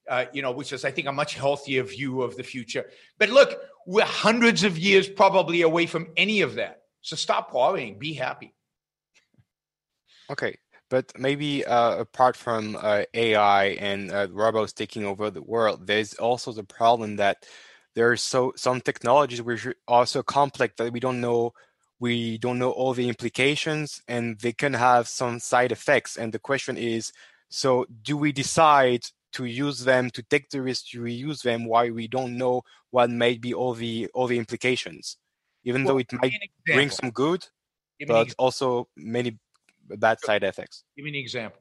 [0.08, 2.86] uh, you know, which is, I think, a much healthier view of the future.
[3.18, 6.82] But look, we're hundreds of years probably away from any of that.
[7.00, 8.54] So stop worrying, be happy.
[10.30, 10.56] Okay,
[10.90, 16.52] but maybe uh, apart from uh, AI and robots taking over the world, there's also
[16.52, 17.46] the problem that
[17.94, 21.52] there are so some technologies which are so complex that we don't know
[21.98, 26.16] we don't know all the implications and they can have some side effects.
[26.16, 27.12] And the question is
[27.48, 31.90] so do we decide to use them to take the risk to reuse them while
[31.90, 35.16] we don't know what might be all the all the implications?
[35.64, 36.32] Even well, though it might
[36.66, 37.46] bring some good
[38.06, 39.38] but also many
[39.88, 40.85] bad side effects.
[40.96, 41.61] Give me an example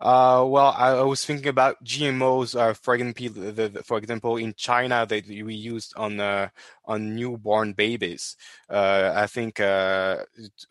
[0.00, 2.54] uh, well, I, was thinking about GMOs.
[2.54, 6.50] Uh, for example, for example, in China, that we used on uh,
[6.84, 8.36] on newborn babies.
[8.70, 10.18] Uh, I think uh,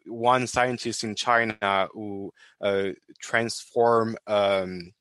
[0.06, 4.94] one scientist in China who uh, transform um,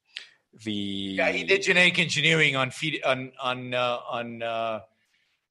[0.65, 4.81] the yeah, he did genetic engineering on feed on on on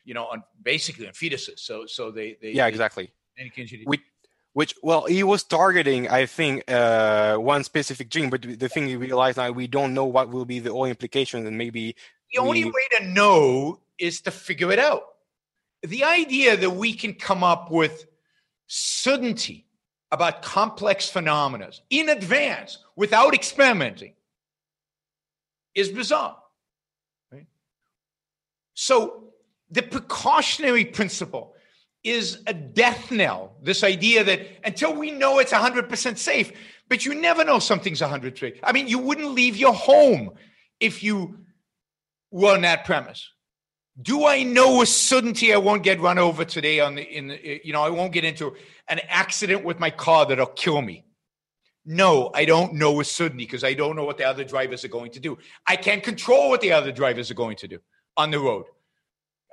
[0.03, 1.59] you know on basically on fetuses.
[1.59, 3.09] So so they, they yeah they, exactly.
[3.85, 4.01] We,
[4.55, 8.95] which well he was targeting i think uh, one specific gene but the thing we
[8.95, 11.95] realize now we don't know what will be the all implications and maybe
[12.33, 12.47] the we...
[12.47, 15.03] only way to know is to figure it out
[15.83, 18.05] the idea that we can come up with
[18.67, 19.67] certainty
[20.09, 24.13] about complex phenomena in advance without experimenting
[25.75, 26.37] is bizarre
[27.29, 27.47] right?
[28.73, 29.25] so
[29.69, 31.54] the precautionary principle
[32.05, 33.57] is a death knell.
[33.61, 36.51] This idea that until we know it's 100% safe,
[36.87, 38.59] but you never know something's 100% safe.
[38.63, 40.31] I mean, you wouldn't leave your home
[40.79, 41.39] if you
[42.31, 43.29] were on that premise.
[44.01, 47.61] Do I know with certainty I won't get run over today on the in the,
[47.63, 48.53] you know I won't get into
[48.89, 51.05] an accident with my car that'll kill me?
[51.85, 54.89] No, I don't know with certainty because I don't know what the other drivers are
[54.89, 55.37] going to do.
[55.65, 57.79] I can't control what the other drivers are going to do
[58.17, 58.65] on the road.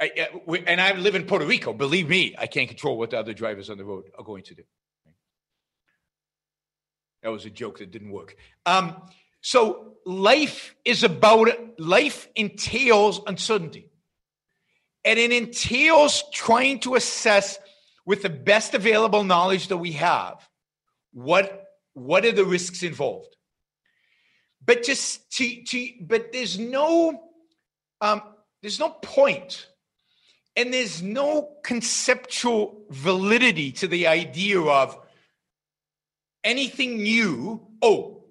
[0.01, 0.29] I,
[0.67, 1.73] and I live in Puerto Rico.
[1.73, 4.55] Believe me, I can't control what the other drivers on the road are going to
[4.55, 4.63] do.
[7.23, 8.37] That was a joke that didn't work.
[8.67, 8.97] Um,
[9.41, 13.91] so life is about life entails uncertainty,
[15.05, 17.59] and it entails trying to assess
[18.05, 20.49] with the best available knowledge that we have
[21.13, 21.65] what
[21.95, 23.37] what are the risks involved.
[24.65, 27.23] But just to, to but there's no
[28.01, 28.23] um,
[28.63, 29.69] there's no point
[30.57, 34.99] and there's no conceptual validity to the idea of
[36.45, 37.67] anything new.
[37.81, 38.25] Oh,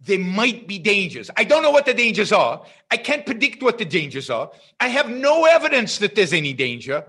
[0.00, 1.30] there might be dangers.
[1.36, 2.64] I don't know what the dangers are.
[2.90, 4.50] I can't predict what the dangers are.
[4.80, 7.04] I have no evidence that there's any danger,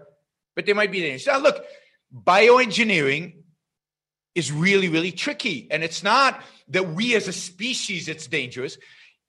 [0.56, 1.26] but there might be dangers.
[1.26, 1.64] Now, look,
[2.14, 3.36] bioengineering
[4.36, 5.68] is really, really tricky.
[5.72, 8.78] And it's not that we as a species, it's dangerous.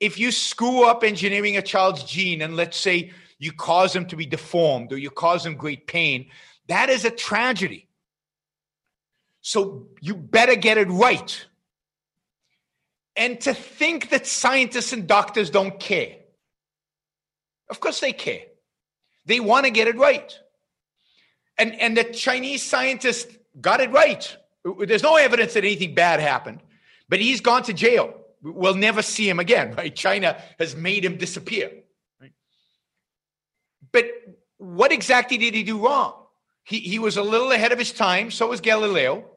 [0.00, 3.12] If you screw up engineering a child's gene and let's say
[3.42, 6.30] you cause them to be deformed or you cause them great pain,
[6.68, 7.88] that is a tragedy.
[9.40, 11.46] So you better get it right.
[13.16, 16.18] And to think that scientists and doctors don't care.
[17.68, 18.42] Of course they care.
[19.26, 20.38] They want to get it right.
[21.58, 23.28] And, and the Chinese scientist
[23.60, 24.36] got it right.
[24.86, 26.62] There's no evidence that anything bad happened,
[27.08, 28.14] but he's gone to jail.
[28.40, 29.94] We'll never see him again, right?
[29.94, 31.81] China has made him disappear.
[33.92, 34.06] But
[34.58, 36.14] what exactly did he do wrong?
[36.64, 38.30] He, he was a little ahead of his time.
[38.30, 39.28] So was Galileo.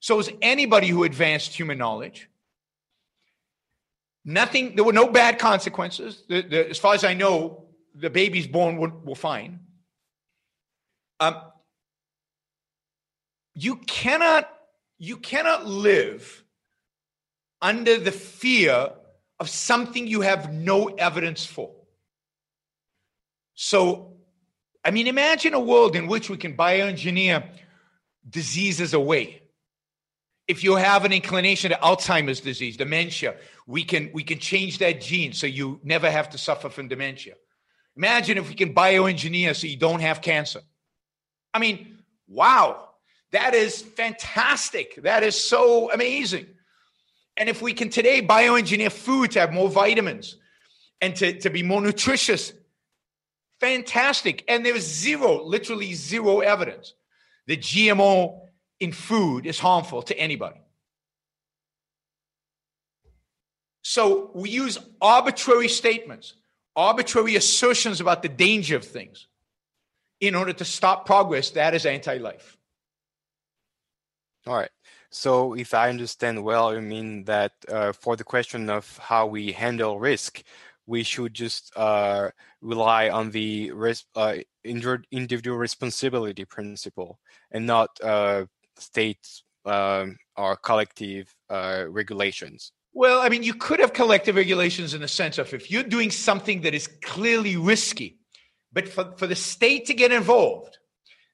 [0.00, 2.28] So was anybody who advanced human knowledge.
[4.24, 6.22] Nothing, there were no bad consequences.
[6.28, 7.64] The, the, as far as I know,
[7.94, 9.60] the babies born were, were fine.
[11.20, 11.40] Um,
[13.54, 14.48] you cannot
[14.98, 16.44] you cannot live
[17.62, 18.90] under the fear
[19.40, 21.72] of something you have no evidence for.
[23.60, 24.12] So,
[24.84, 27.44] I mean, imagine a world in which we can bioengineer
[28.30, 29.42] diseases away.
[30.46, 33.34] If you have an inclination to Alzheimer's disease, dementia,
[33.66, 37.34] we can we can change that gene so you never have to suffer from dementia.
[37.96, 40.60] Imagine if we can bioengineer so you don't have cancer.
[41.52, 41.98] I mean,
[42.28, 42.90] wow.
[43.32, 45.02] That is fantastic.
[45.02, 46.46] That is so amazing.
[47.36, 50.36] And if we can today bioengineer food to have more vitamins
[51.00, 52.52] and to, to be more nutritious,
[53.60, 54.44] fantastic.
[54.48, 56.94] And there's zero, literally zero evidence
[57.46, 58.40] that GMO
[58.80, 60.60] in food is harmful to anybody.
[63.82, 66.34] So we use arbitrary statements,
[66.76, 69.26] arbitrary assertions about the danger of things
[70.20, 71.50] in order to stop progress.
[71.50, 72.56] That is anti life.
[74.46, 74.70] All right.
[75.10, 79.52] So, if I understand well, you mean that uh, for the question of how we
[79.52, 80.42] handle risk,
[80.88, 82.30] we should just uh,
[82.62, 87.20] rely on the res- uh, individual responsibility principle
[87.52, 88.46] and not uh,
[88.78, 92.72] state um, or collective uh, regulations.
[92.94, 96.10] Well, I mean, you could have collective regulations in the sense of if you're doing
[96.10, 98.18] something that is clearly risky,
[98.72, 100.78] but for, for the state to get involved,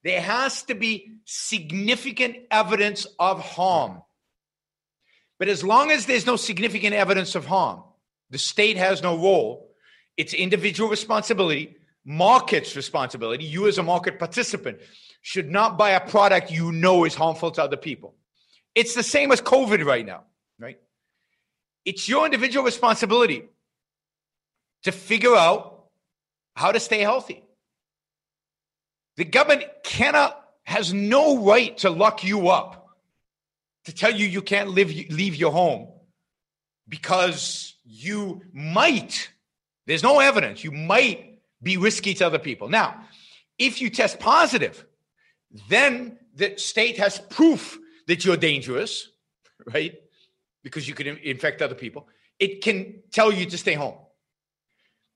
[0.02, 4.02] there has to be significant evidence of harm.
[5.38, 7.84] But as long as there's no significant evidence of harm,
[8.34, 9.70] the state has no role.
[10.16, 13.44] It's individual responsibility, market's responsibility.
[13.44, 14.80] You, as a market participant,
[15.22, 18.16] should not buy a product you know is harmful to other people.
[18.74, 20.24] It's the same as COVID right now,
[20.58, 20.80] right?
[21.84, 23.44] It's your individual responsibility
[24.82, 25.84] to figure out
[26.56, 27.44] how to stay healthy.
[29.16, 32.88] The government cannot, has no right to lock you up,
[33.84, 35.92] to tell you you can't live, leave your home
[36.88, 39.30] because you might,
[39.86, 42.68] there's no evidence, you might be risky to other people.
[42.68, 43.00] Now,
[43.58, 44.84] if you test positive,
[45.68, 49.08] then the state has proof that you're dangerous,
[49.72, 49.94] right?
[50.62, 52.08] Because you could infect other people.
[52.38, 53.96] It can tell you to stay home.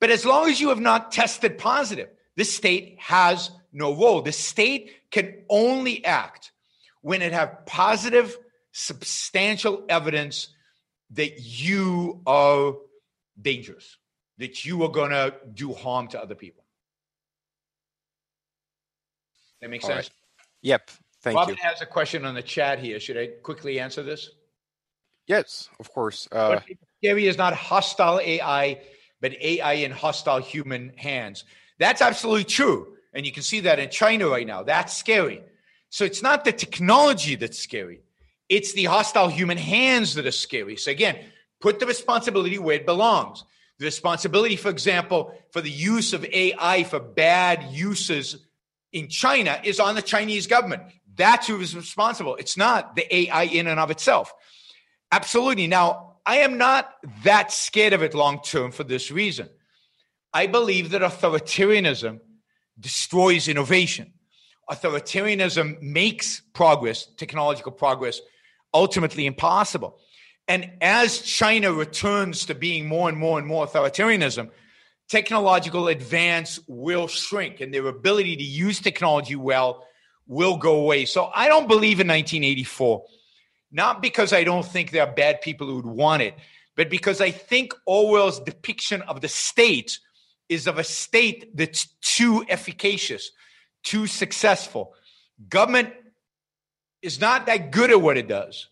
[0.01, 4.23] But as long as you have not tested positive, the state has no role.
[4.23, 6.53] The state can only act
[7.01, 8.37] when it have positive,
[8.73, 10.49] substantial evidence
[11.13, 12.75] that you are
[13.41, 13.97] dangerous,
[14.39, 16.65] that you are going to do harm to other people.
[19.61, 20.07] That makes All sense?
[20.07, 20.11] Right.
[20.63, 20.91] Yep.
[21.23, 21.39] Thank you.
[21.41, 21.69] Robin you.
[21.69, 23.01] has a question on the chat here.
[23.01, 24.31] Should I quickly answer this?
[25.27, 26.29] Yes, of course.
[26.33, 26.61] Uh,
[26.99, 28.81] Scary is not hostile AI,
[29.21, 31.45] but AI in hostile human hands.
[31.79, 32.95] That's absolutely true.
[33.13, 34.63] And you can see that in China right now.
[34.63, 35.43] That's scary.
[35.91, 38.01] So it's not the technology that's scary,
[38.49, 40.77] it's the hostile human hands that are scary.
[40.77, 41.19] So again,
[41.61, 43.45] put the responsibility where it belongs.
[43.79, 48.45] The responsibility, for example, for the use of AI for bad uses
[48.93, 50.83] in China is on the Chinese government.
[51.15, 52.37] That's who is responsible.
[52.37, 54.33] It's not the AI in and of itself.
[55.13, 55.67] Absolutely.
[55.67, 56.93] Now, I am not
[57.25, 59.49] that scared of it long term for this reason.
[60.33, 62.21] I believe that authoritarianism
[62.79, 64.13] destroys innovation.
[64.71, 68.21] Authoritarianism makes progress, technological progress,
[68.73, 69.99] ultimately impossible.
[70.47, 74.51] And as China returns to being more and more and more authoritarianism,
[75.09, 79.85] technological advance will shrink and their ability to use technology well
[80.27, 81.05] will go away.
[81.05, 83.05] So I don't believe in 1984,
[83.73, 86.35] not because I don't think there are bad people who would want it,
[86.77, 89.99] but because I think Orwell's depiction of the state
[90.49, 93.31] is of a state that's too efficacious,
[93.83, 94.95] too successful.
[95.49, 95.93] Government
[97.03, 98.69] is not that good at what it does,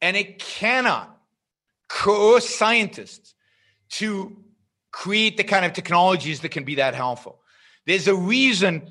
[0.00, 1.18] and it cannot
[1.88, 3.34] coerce scientists
[3.90, 4.36] to
[4.92, 7.40] create the kind of technologies that can be that helpful.
[7.86, 8.90] There's a reason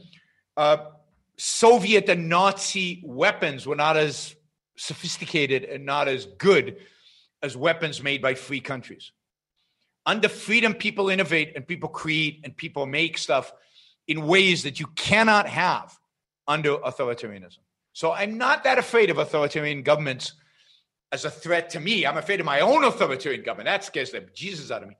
[0.58, 0.78] uh,
[1.38, 4.36] Soviet and Nazi weapons were not as
[4.78, 6.78] sophisticated and not as good
[7.42, 9.12] as weapons made by free countries.
[10.06, 13.54] Under freedom, people innovate and people create and people make stuff
[14.08, 15.98] in ways that you cannot have
[16.48, 17.60] under authoritarianism.
[17.94, 20.34] So I'm not that afraid of authoritarian governments
[21.12, 22.06] as a threat to me.
[22.06, 23.66] I'm afraid of my own authoritarian government.
[23.66, 24.96] That scares the Jesus out of me.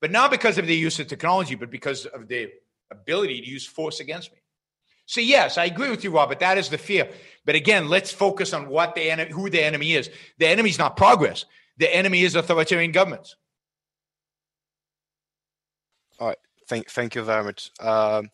[0.00, 2.50] But not because of the use of technology, but because of the
[2.90, 4.38] ability to use force against me.
[5.06, 6.40] So yes, I agree with you, Robert.
[6.40, 7.08] That is the fear.
[7.44, 10.10] But again, let's focus on what the enemy, who the enemy is.
[10.38, 11.44] The enemy is not progress.
[11.76, 13.36] The enemy is authoritarian governments.
[16.18, 16.38] All right.
[16.68, 17.70] Thank, thank you very much.
[17.80, 18.30] Um,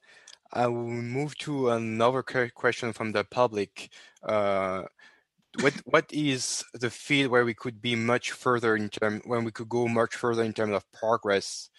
[0.53, 3.91] I will move to another question from the public.
[4.23, 4.85] Uh,
[5.61, 9.51] what what is the field where we could be much further in term when we
[9.51, 11.71] could go much further in terms of progress?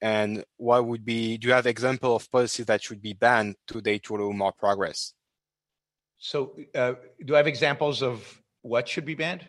[0.00, 3.98] And what would be do you have example of policies that should be banned today
[4.00, 5.14] to allow more progress?
[6.18, 9.46] So uh, do i have examples of what should be banned?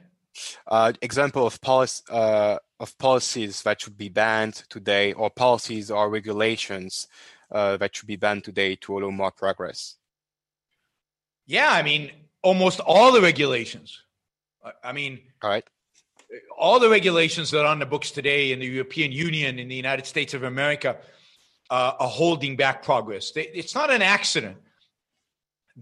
[0.68, 6.10] Uh, example of policy uh, of policies that should be banned today or policies or
[6.10, 7.08] regulations
[7.52, 9.96] that should be done today to allow more progress
[11.46, 14.02] yeah i mean almost all the regulations.
[14.84, 15.64] I mean, all right.
[16.58, 19.76] All the regulations that are on the books today in the European Union, in the
[19.76, 20.98] United States of America,
[21.70, 23.32] uh, are holding back progress.
[23.36, 24.58] It's not an accident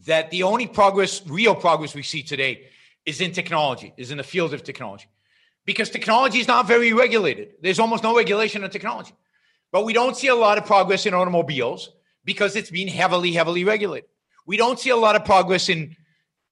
[0.06, 2.68] that the only progress, real progress we see today
[3.06, 5.08] is in technology, is in the field of technology.
[5.66, 7.56] Because technology is not very regulated.
[7.62, 9.14] There's almost no regulation on technology.
[9.72, 11.90] But we don't see a lot of progress in automobiles
[12.24, 14.10] because it's been heavily, heavily regulated.
[14.46, 15.96] We don't see a lot of progress in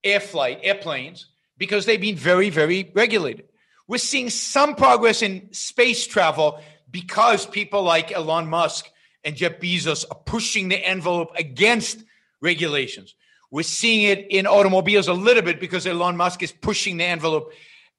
[0.04, 3.46] air flight, airplanes, because they've been very, very regulated.
[3.88, 6.62] We're seeing some progress in space travel
[6.92, 8.90] because people like Elon Musk
[9.24, 12.04] and Jeff Bezos are pushing the envelope against
[12.42, 13.16] regulations.
[13.52, 17.52] We're seeing it in automobiles a little bit because Elon Musk is pushing the envelope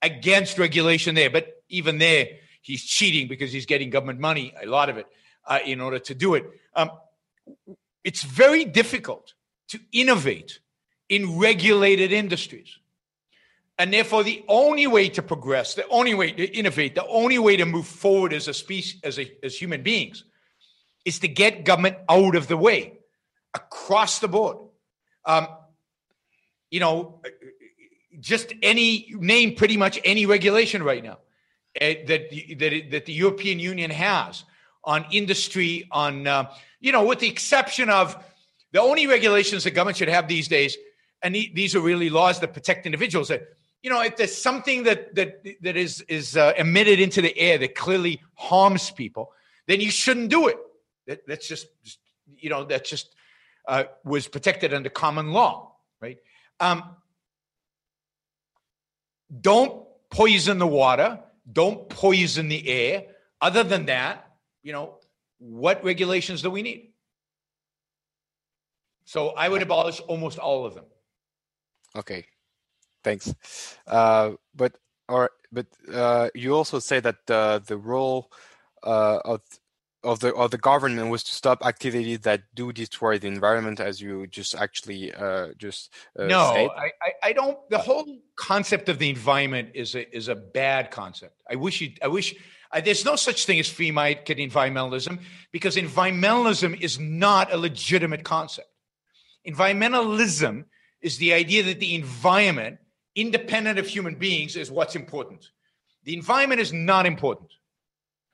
[0.02, 1.30] against regulation there.
[1.30, 2.28] But even there,
[2.66, 5.06] he's cheating because he's getting government money, a lot of it,
[5.46, 6.44] uh, in order to do it.
[6.74, 6.90] Um,
[8.02, 9.34] it's very difficult
[9.68, 10.58] to innovate
[11.08, 12.78] in regulated industries.
[13.78, 17.56] And therefore, the only way to progress, the only way to innovate, the only way
[17.56, 20.24] to move forward as a species, as, a, as human beings,
[21.04, 22.98] is to get government out of the way
[23.54, 24.56] across the board.
[25.24, 25.46] Um,
[26.70, 27.20] you know,
[28.18, 31.18] just any name pretty much any regulation right now
[31.80, 34.44] that that that the European Union has
[34.84, 36.50] on industry, on uh,
[36.80, 38.16] you know, with the exception of
[38.72, 40.76] the only regulations the government should have these days
[41.22, 43.28] and these are really laws that protect individuals.
[43.28, 43.48] That
[43.82, 47.58] you know, if there's something that that that is is uh, emitted into the air
[47.58, 49.32] that clearly harms people,
[49.66, 50.56] then you shouldn't do it.
[51.06, 51.66] That, that's just,
[52.36, 53.14] you know that just
[53.66, 56.18] uh, was protected under common law, right?
[56.60, 56.82] Um,
[59.40, 61.20] don't poison the water.
[61.50, 63.06] Don't poison the air.
[63.40, 64.30] Other than that,
[64.62, 64.98] you know,
[65.38, 66.92] what regulations do we need?
[69.04, 70.84] So I would abolish almost all of them.
[71.94, 72.26] Okay,
[73.04, 73.32] thanks.
[73.86, 74.76] Uh, but
[75.08, 78.32] or but uh, you also say that uh, the role
[78.82, 79.42] uh, of
[80.02, 84.00] of the of the government was to stop activities that do destroy the environment, as
[84.00, 87.58] you just actually uh, just uh, no, I, I, I don't.
[87.70, 91.42] The whole concept of the environment is a is a bad concept.
[91.50, 91.92] I wish you.
[92.02, 92.34] I wish.
[92.72, 95.20] Uh, there's no such thing as free market environmentalism
[95.52, 98.68] because environmentalism is not a legitimate concept.
[99.46, 100.64] Environmentalism
[101.00, 102.78] is the idea that the environment,
[103.14, 105.48] independent of human beings, is what's important.
[106.02, 107.52] The environment is not important.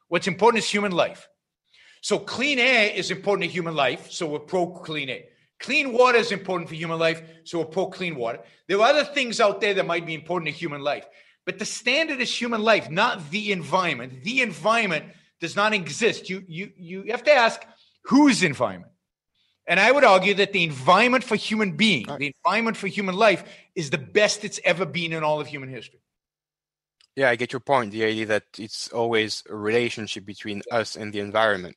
[0.09, 1.29] What's important is human life.
[2.03, 5.23] So clean air is important to human life, so we're pro clean air.
[5.61, 8.41] Clean water is important for human life, so we're pro clean water.
[8.67, 11.07] There are other things out there that might be important to human life,
[11.47, 14.25] but the standard is human life, not the environment.
[14.25, 15.05] The environment
[15.41, 16.29] does not exist.
[16.29, 17.65] You you you have to ask
[18.05, 18.93] whose environment.
[19.69, 22.19] And I would argue that the environment for human being, right.
[22.19, 23.45] the environment for human life,
[23.77, 26.01] is the best it's ever been in all of human history.
[27.15, 27.93] Yeah, I get your point.
[27.93, 31.77] The idea that it's always a relationship between us and the environment.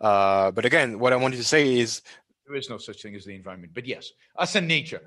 [0.00, 2.02] Uh, but again, what I wanted to say is
[2.46, 3.72] there is no such thing as the environment.
[3.74, 5.00] But yes, us and nature.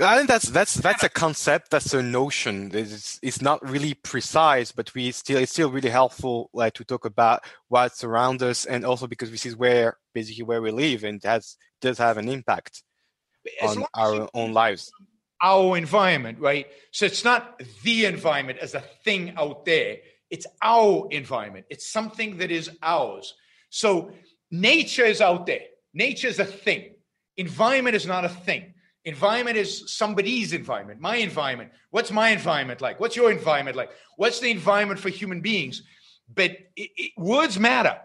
[0.00, 1.70] I think that's that's that's a concept.
[1.70, 2.70] That's a notion.
[2.72, 7.04] It's it's not really precise, but we still it's still really helpful like to talk
[7.04, 11.20] about what's around us, and also because this is where basically where we live, and
[11.22, 11.44] that
[11.80, 12.82] does have an impact
[13.60, 14.90] As on our own lives.
[15.42, 16.66] Our environment, right?
[16.92, 19.98] So it's not the environment as a thing out there.
[20.30, 21.66] It's our environment.
[21.70, 23.34] It's something that is ours.
[23.70, 24.10] So
[24.50, 25.62] nature is out there.
[25.94, 26.94] Nature is a thing.
[27.36, 28.74] Environment is not a thing.
[29.04, 31.70] Environment is somebody's environment, my environment.
[31.90, 32.98] What's my environment like?
[32.98, 33.90] What's your environment like?
[34.16, 35.82] What's the environment for human beings?
[36.34, 37.98] But it, it, words matter.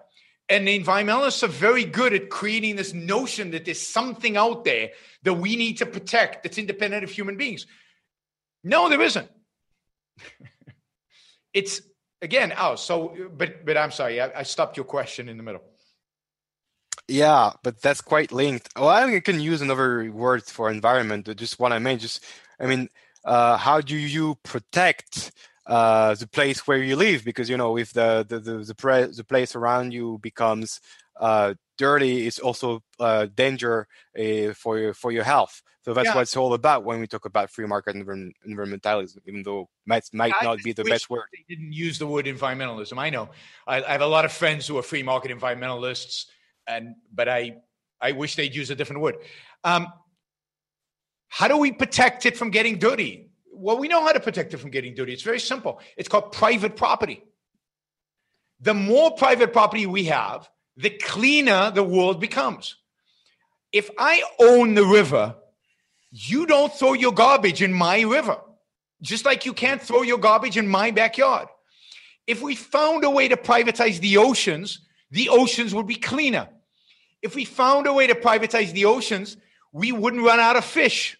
[0.51, 4.89] And the environmentalists are very good at creating this notion that there's something out there
[5.23, 7.65] that we need to protect that's independent of human beings.
[8.61, 9.29] No, there isn't.
[11.53, 11.81] it's
[12.21, 15.63] again oh, So, but but I'm sorry, I, I stopped your question in the middle.
[17.07, 18.67] Yeah, but that's quite linked.
[18.75, 21.33] Well, I can use another word for environment.
[21.37, 21.97] Just what I mean.
[21.97, 22.25] Just
[22.59, 22.89] I mean,
[23.23, 25.31] uh, how do you protect
[25.71, 27.23] uh, the place where you live?
[27.23, 30.81] Because you know, if the the the the, pre- the place around you becomes
[31.19, 33.87] uh, dirty, it's also uh, danger
[34.19, 35.61] uh, for your for your health.
[35.83, 36.15] So that's Yeah.
[36.15, 39.19] what it's all about when we talk about free market environ- environmentalism.
[39.25, 41.27] Even though might might I not be the best word.
[41.31, 42.97] They didn't use the word environmentalism.
[42.99, 43.29] I know.
[43.65, 46.25] I, I have a lot of friends who are free market environmentalists,
[46.67, 47.57] and but I
[48.01, 49.15] I wish they'd use a different word.
[49.63, 49.87] Um,
[51.29, 53.30] how do we protect it from getting dirty?
[53.61, 55.13] Well, we know how to protect it from getting dirty.
[55.13, 55.79] It's very simple.
[55.95, 57.23] It's called private property.
[58.59, 62.75] The more private property we have, the cleaner the world becomes.
[63.71, 65.35] If I own the river,
[66.09, 68.37] you don't throw your garbage in my river,
[69.01, 71.47] just like you can't throw your garbage in my backyard.
[72.25, 74.79] If we found a way to privatize the oceans,
[75.11, 76.49] the oceans would be cleaner.
[77.21, 79.37] If we found a way to privatize the oceans,
[79.71, 81.17] we wouldn't run out of fish.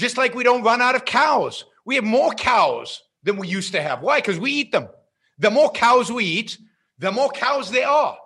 [0.00, 1.66] Just like we don't run out of cows.
[1.84, 4.00] We have more cows than we used to have.
[4.00, 4.16] Why?
[4.16, 4.88] Because we eat them.
[5.38, 6.56] The more cows we eat,
[6.98, 8.16] the more cows there are.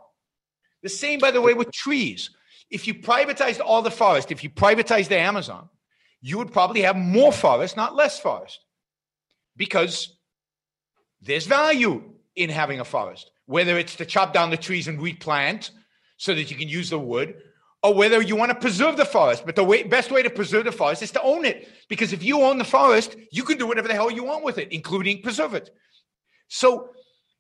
[0.85, 2.31] The same, by the way, with trees.
[2.71, 5.69] If you privatized all the forest, if you privatized the Amazon,
[6.21, 8.61] you would probably have more forest, not less forest.
[9.57, 10.17] Because
[11.23, 12.05] there's value
[12.37, 15.73] in having a forest, whether it's to chop down the trees and replant
[16.19, 17.35] so that you can use the wood,
[17.85, 19.45] or whether you want to preserve the forest.
[19.45, 21.69] But the way, best way to preserve the forest is to own it.
[21.91, 24.57] Because if you own the forest, you can do whatever the hell you want with
[24.57, 25.69] it, including preserve it.
[26.49, 26.89] So,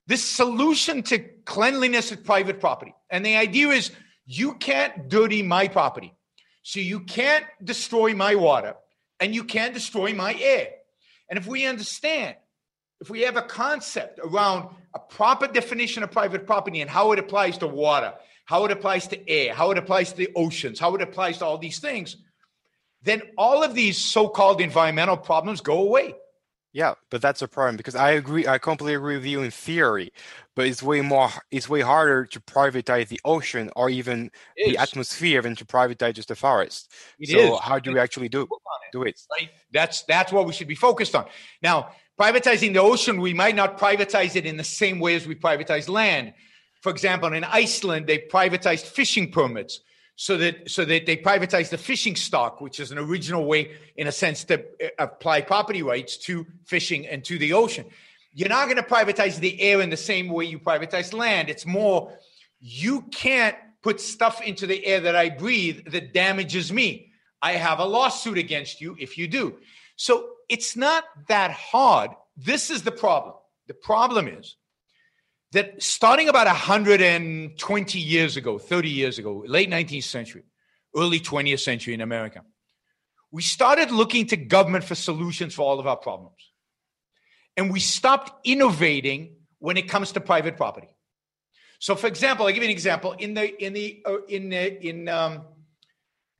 [0.07, 2.95] this solution to cleanliness is private property.
[3.09, 3.91] And the idea is
[4.27, 6.15] you can't dirty my property.
[6.63, 8.75] So, you can't destroy my water
[9.21, 10.69] and you can't destroy my air.
[11.31, 12.37] And if we understand,
[13.01, 17.19] if we have a concept around a proper definition of private property and how it
[17.19, 18.13] applies to water,
[18.45, 21.45] how it applies to air, how it applies to the oceans, how it applies to
[21.45, 22.17] all these things,
[23.03, 26.15] then all of these so called environmental problems go away.
[26.73, 28.49] Yeah, but that's a problem because I agree.
[28.49, 30.13] I completely agree with you in theory,
[30.57, 31.31] but it's way more.
[31.53, 34.89] It's way harder to privatize the ocean or even It the is.
[34.89, 36.93] atmosphere than to privatize just the forest.
[37.21, 37.61] It so is.
[37.61, 38.49] how do we actually do
[38.91, 39.21] do it?
[39.39, 39.51] Right?
[39.73, 41.27] That's that's what we should be focused on.
[41.63, 41.91] Now,
[42.21, 45.89] privatizing the ocean, we might not privatize it in the same way as we privatize
[45.89, 46.35] land.
[46.85, 49.81] For example, in Iceland, they privatized fishing permits
[50.17, 54.07] so that so that they privatized the fishing stock, which is an original way, in
[54.07, 57.87] a sense, to uh, apply property rights to fishing and to the ocean.
[58.35, 61.49] You're not going to privatize the air in the same way you privatize land.
[61.49, 62.13] It's more
[62.61, 67.13] you can't put stuff into the air that I breathe that damages me.
[67.41, 69.57] I have a lawsuit against you if you do.
[69.97, 72.11] So it's not that hard.
[72.37, 73.37] This is the problem.
[73.69, 74.57] The problem is
[75.55, 80.45] that starting about 120 years ago, 30 years ago, late 19th century,
[80.97, 82.43] early 20th century in America,
[83.31, 86.53] we started looking to government for solutions for all of our problems.
[87.57, 90.89] And we stopped innovating when it comes to private property.
[91.79, 93.13] So, for example, I'll give you an example.
[93.13, 95.45] In the in the uh, in the, in um,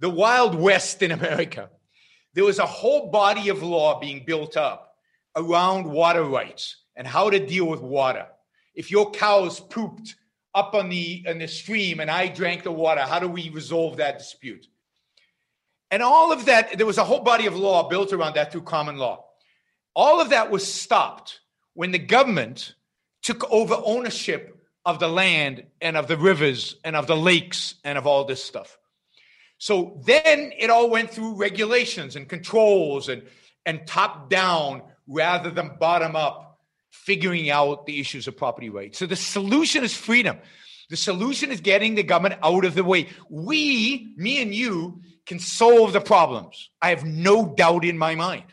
[0.01, 1.71] the Wild West in America,
[2.35, 4.95] there was a whole body of law being built up
[5.37, 8.27] around water rights and how to deal with water.
[8.75, 10.17] If your cows pooped
[10.55, 13.99] up on the on the stream and I drank the water, how do we resolve
[13.99, 14.67] that dispute?
[15.91, 18.63] And all of that, there was a whole body of law built around that through
[18.63, 19.25] common law.
[19.95, 21.41] All of that was stopped
[21.75, 22.75] when the government
[23.23, 24.55] took over ownership
[24.85, 28.45] of the land and of the rivers and of the lakes and of all this
[28.45, 28.79] stuff.
[29.59, 33.23] So then it all went through regulations and controls and,
[33.65, 36.44] and top down rather than bottom up,
[36.95, 38.99] figuring out the issues of property rights.
[38.99, 40.39] So the solution is freedom.
[40.91, 43.09] The solution is getting the government out of the way.
[43.29, 46.71] We, me and you, can solve the problems.
[46.81, 48.45] I have no doubt in my mind.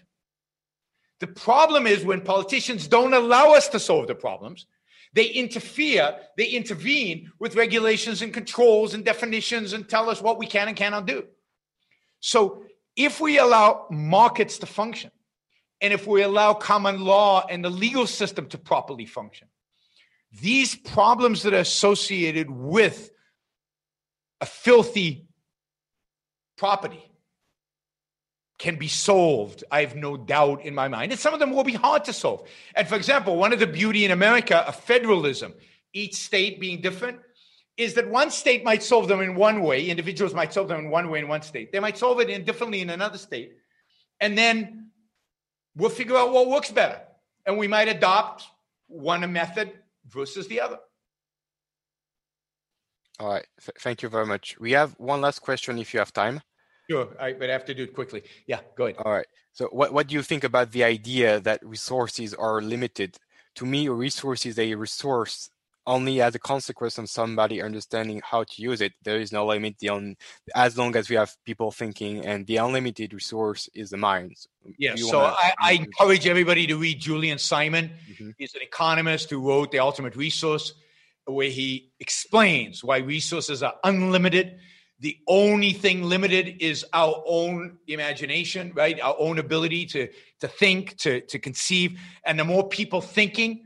[1.20, 4.66] The problem is when politicians don't allow us to solve the problems,
[5.14, 10.48] they interfere, they intervene with regulations and controls and definitions and tell us what we
[10.48, 11.26] can and cannot do.
[12.22, 12.64] So
[12.96, 15.12] if we allow markets to function,
[15.82, 19.48] and if we allow common law and the legal system to properly function,
[20.40, 23.12] these problems that are associated with
[24.40, 25.28] a filthy
[26.58, 27.04] property
[28.60, 29.64] can be solved.
[29.72, 31.12] I have no doubt in my mind.
[31.12, 32.48] And some of them will be hard to solve.
[32.76, 35.56] And for example, one of the beauty in America of federalism,
[35.94, 37.20] each state being different,
[37.76, 39.90] is that one state might solve them in one way.
[39.90, 41.72] Individuals might solve them in one way in one state.
[41.72, 43.54] They might solve it in differently in another state.
[44.20, 44.81] And then
[45.76, 47.00] we'll figure out what works better.
[47.46, 48.46] And we might adopt
[48.88, 49.72] one method
[50.08, 50.80] versus the other.
[53.20, 53.46] All right.
[53.64, 54.60] Th- thank you very much.
[54.60, 56.42] We have one last question if you have time.
[56.90, 58.24] Sure, I, but I have to do it quickly.
[58.48, 58.98] Yeah, go ahead.
[59.06, 59.28] All right.
[59.54, 63.18] So, what, what do you think about the idea that resources are limited?
[63.56, 65.51] To me, a resource is a resource
[65.88, 68.94] only as a consequence of somebody understanding how to use it.
[69.04, 69.78] There is no limit.
[69.80, 70.16] The on,
[70.56, 74.36] as long as we have people thinking, and the unlimited resource is the mind.
[74.78, 74.96] Yeah.
[74.96, 77.92] So wanna, I, I, encourage everybody to read Julian Simon.
[78.12, 78.32] Mm-hmm.
[78.38, 80.74] He's an economist who wrote The Ultimate Resource,
[81.26, 84.60] where he explains why resources are unlimited.
[85.00, 89.02] The only thing limited is our own imagination, right?
[89.02, 90.10] Our own ability to
[90.42, 93.64] to think, to to conceive, and the more people thinking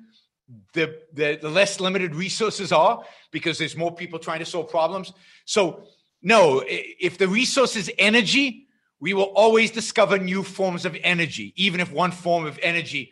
[0.74, 5.12] the, the, the less limited resources are because there's more people trying to solve problems.
[5.46, 5.88] So,
[6.22, 8.68] no, if the resource is energy,
[9.00, 13.12] we will always discover new forms of energy, even if one form of energy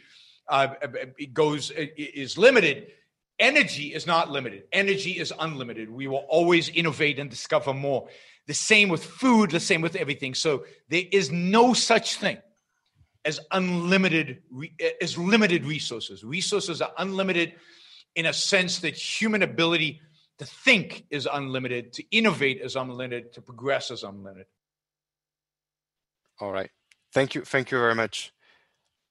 [0.49, 0.69] uh,
[1.31, 2.87] goes is limited.
[3.39, 4.63] Energy is not limited.
[4.71, 5.89] Energy is unlimited.
[5.89, 8.07] We will always innovate and discover more.
[8.47, 9.51] The same with food.
[9.51, 10.33] The same with everything.
[10.33, 12.37] So there is no such thing
[13.25, 14.41] as unlimited
[15.01, 16.23] as limited resources.
[16.23, 17.53] Resources are unlimited
[18.15, 20.01] in a sense that human ability
[20.39, 24.45] to think is unlimited, to innovate is unlimited, to progress is unlimited.
[26.39, 26.69] All right.
[27.13, 27.41] Thank you.
[27.41, 28.33] Thank you very much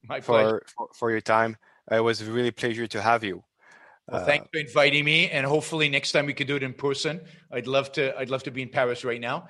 [0.05, 1.57] My for, for, for your time.
[1.91, 3.45] It was a really pleasure to have you.
[4.09, 7.21] Well, thanks for inviting me, and hopefully next time we could do it in person.
[7.53, 8.19] I'd love to.
[8.19, 9.47] I'd love to be in Paris right now,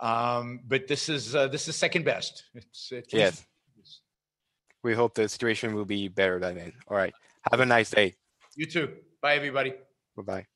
[0.00, 2.44] um, but this is uh, this is second best.
[2.54, 3.44] It's, it's yes
[4.86, 6.72] we hope the situation will be better by then.
[6.88, 7.12] All right.
[7.50, 8.14] Have a nice day.
[8.54, 8.88] You too.
[9.20, 9.74] Bye, everybody.
[10.16, 10.46] Bye bye.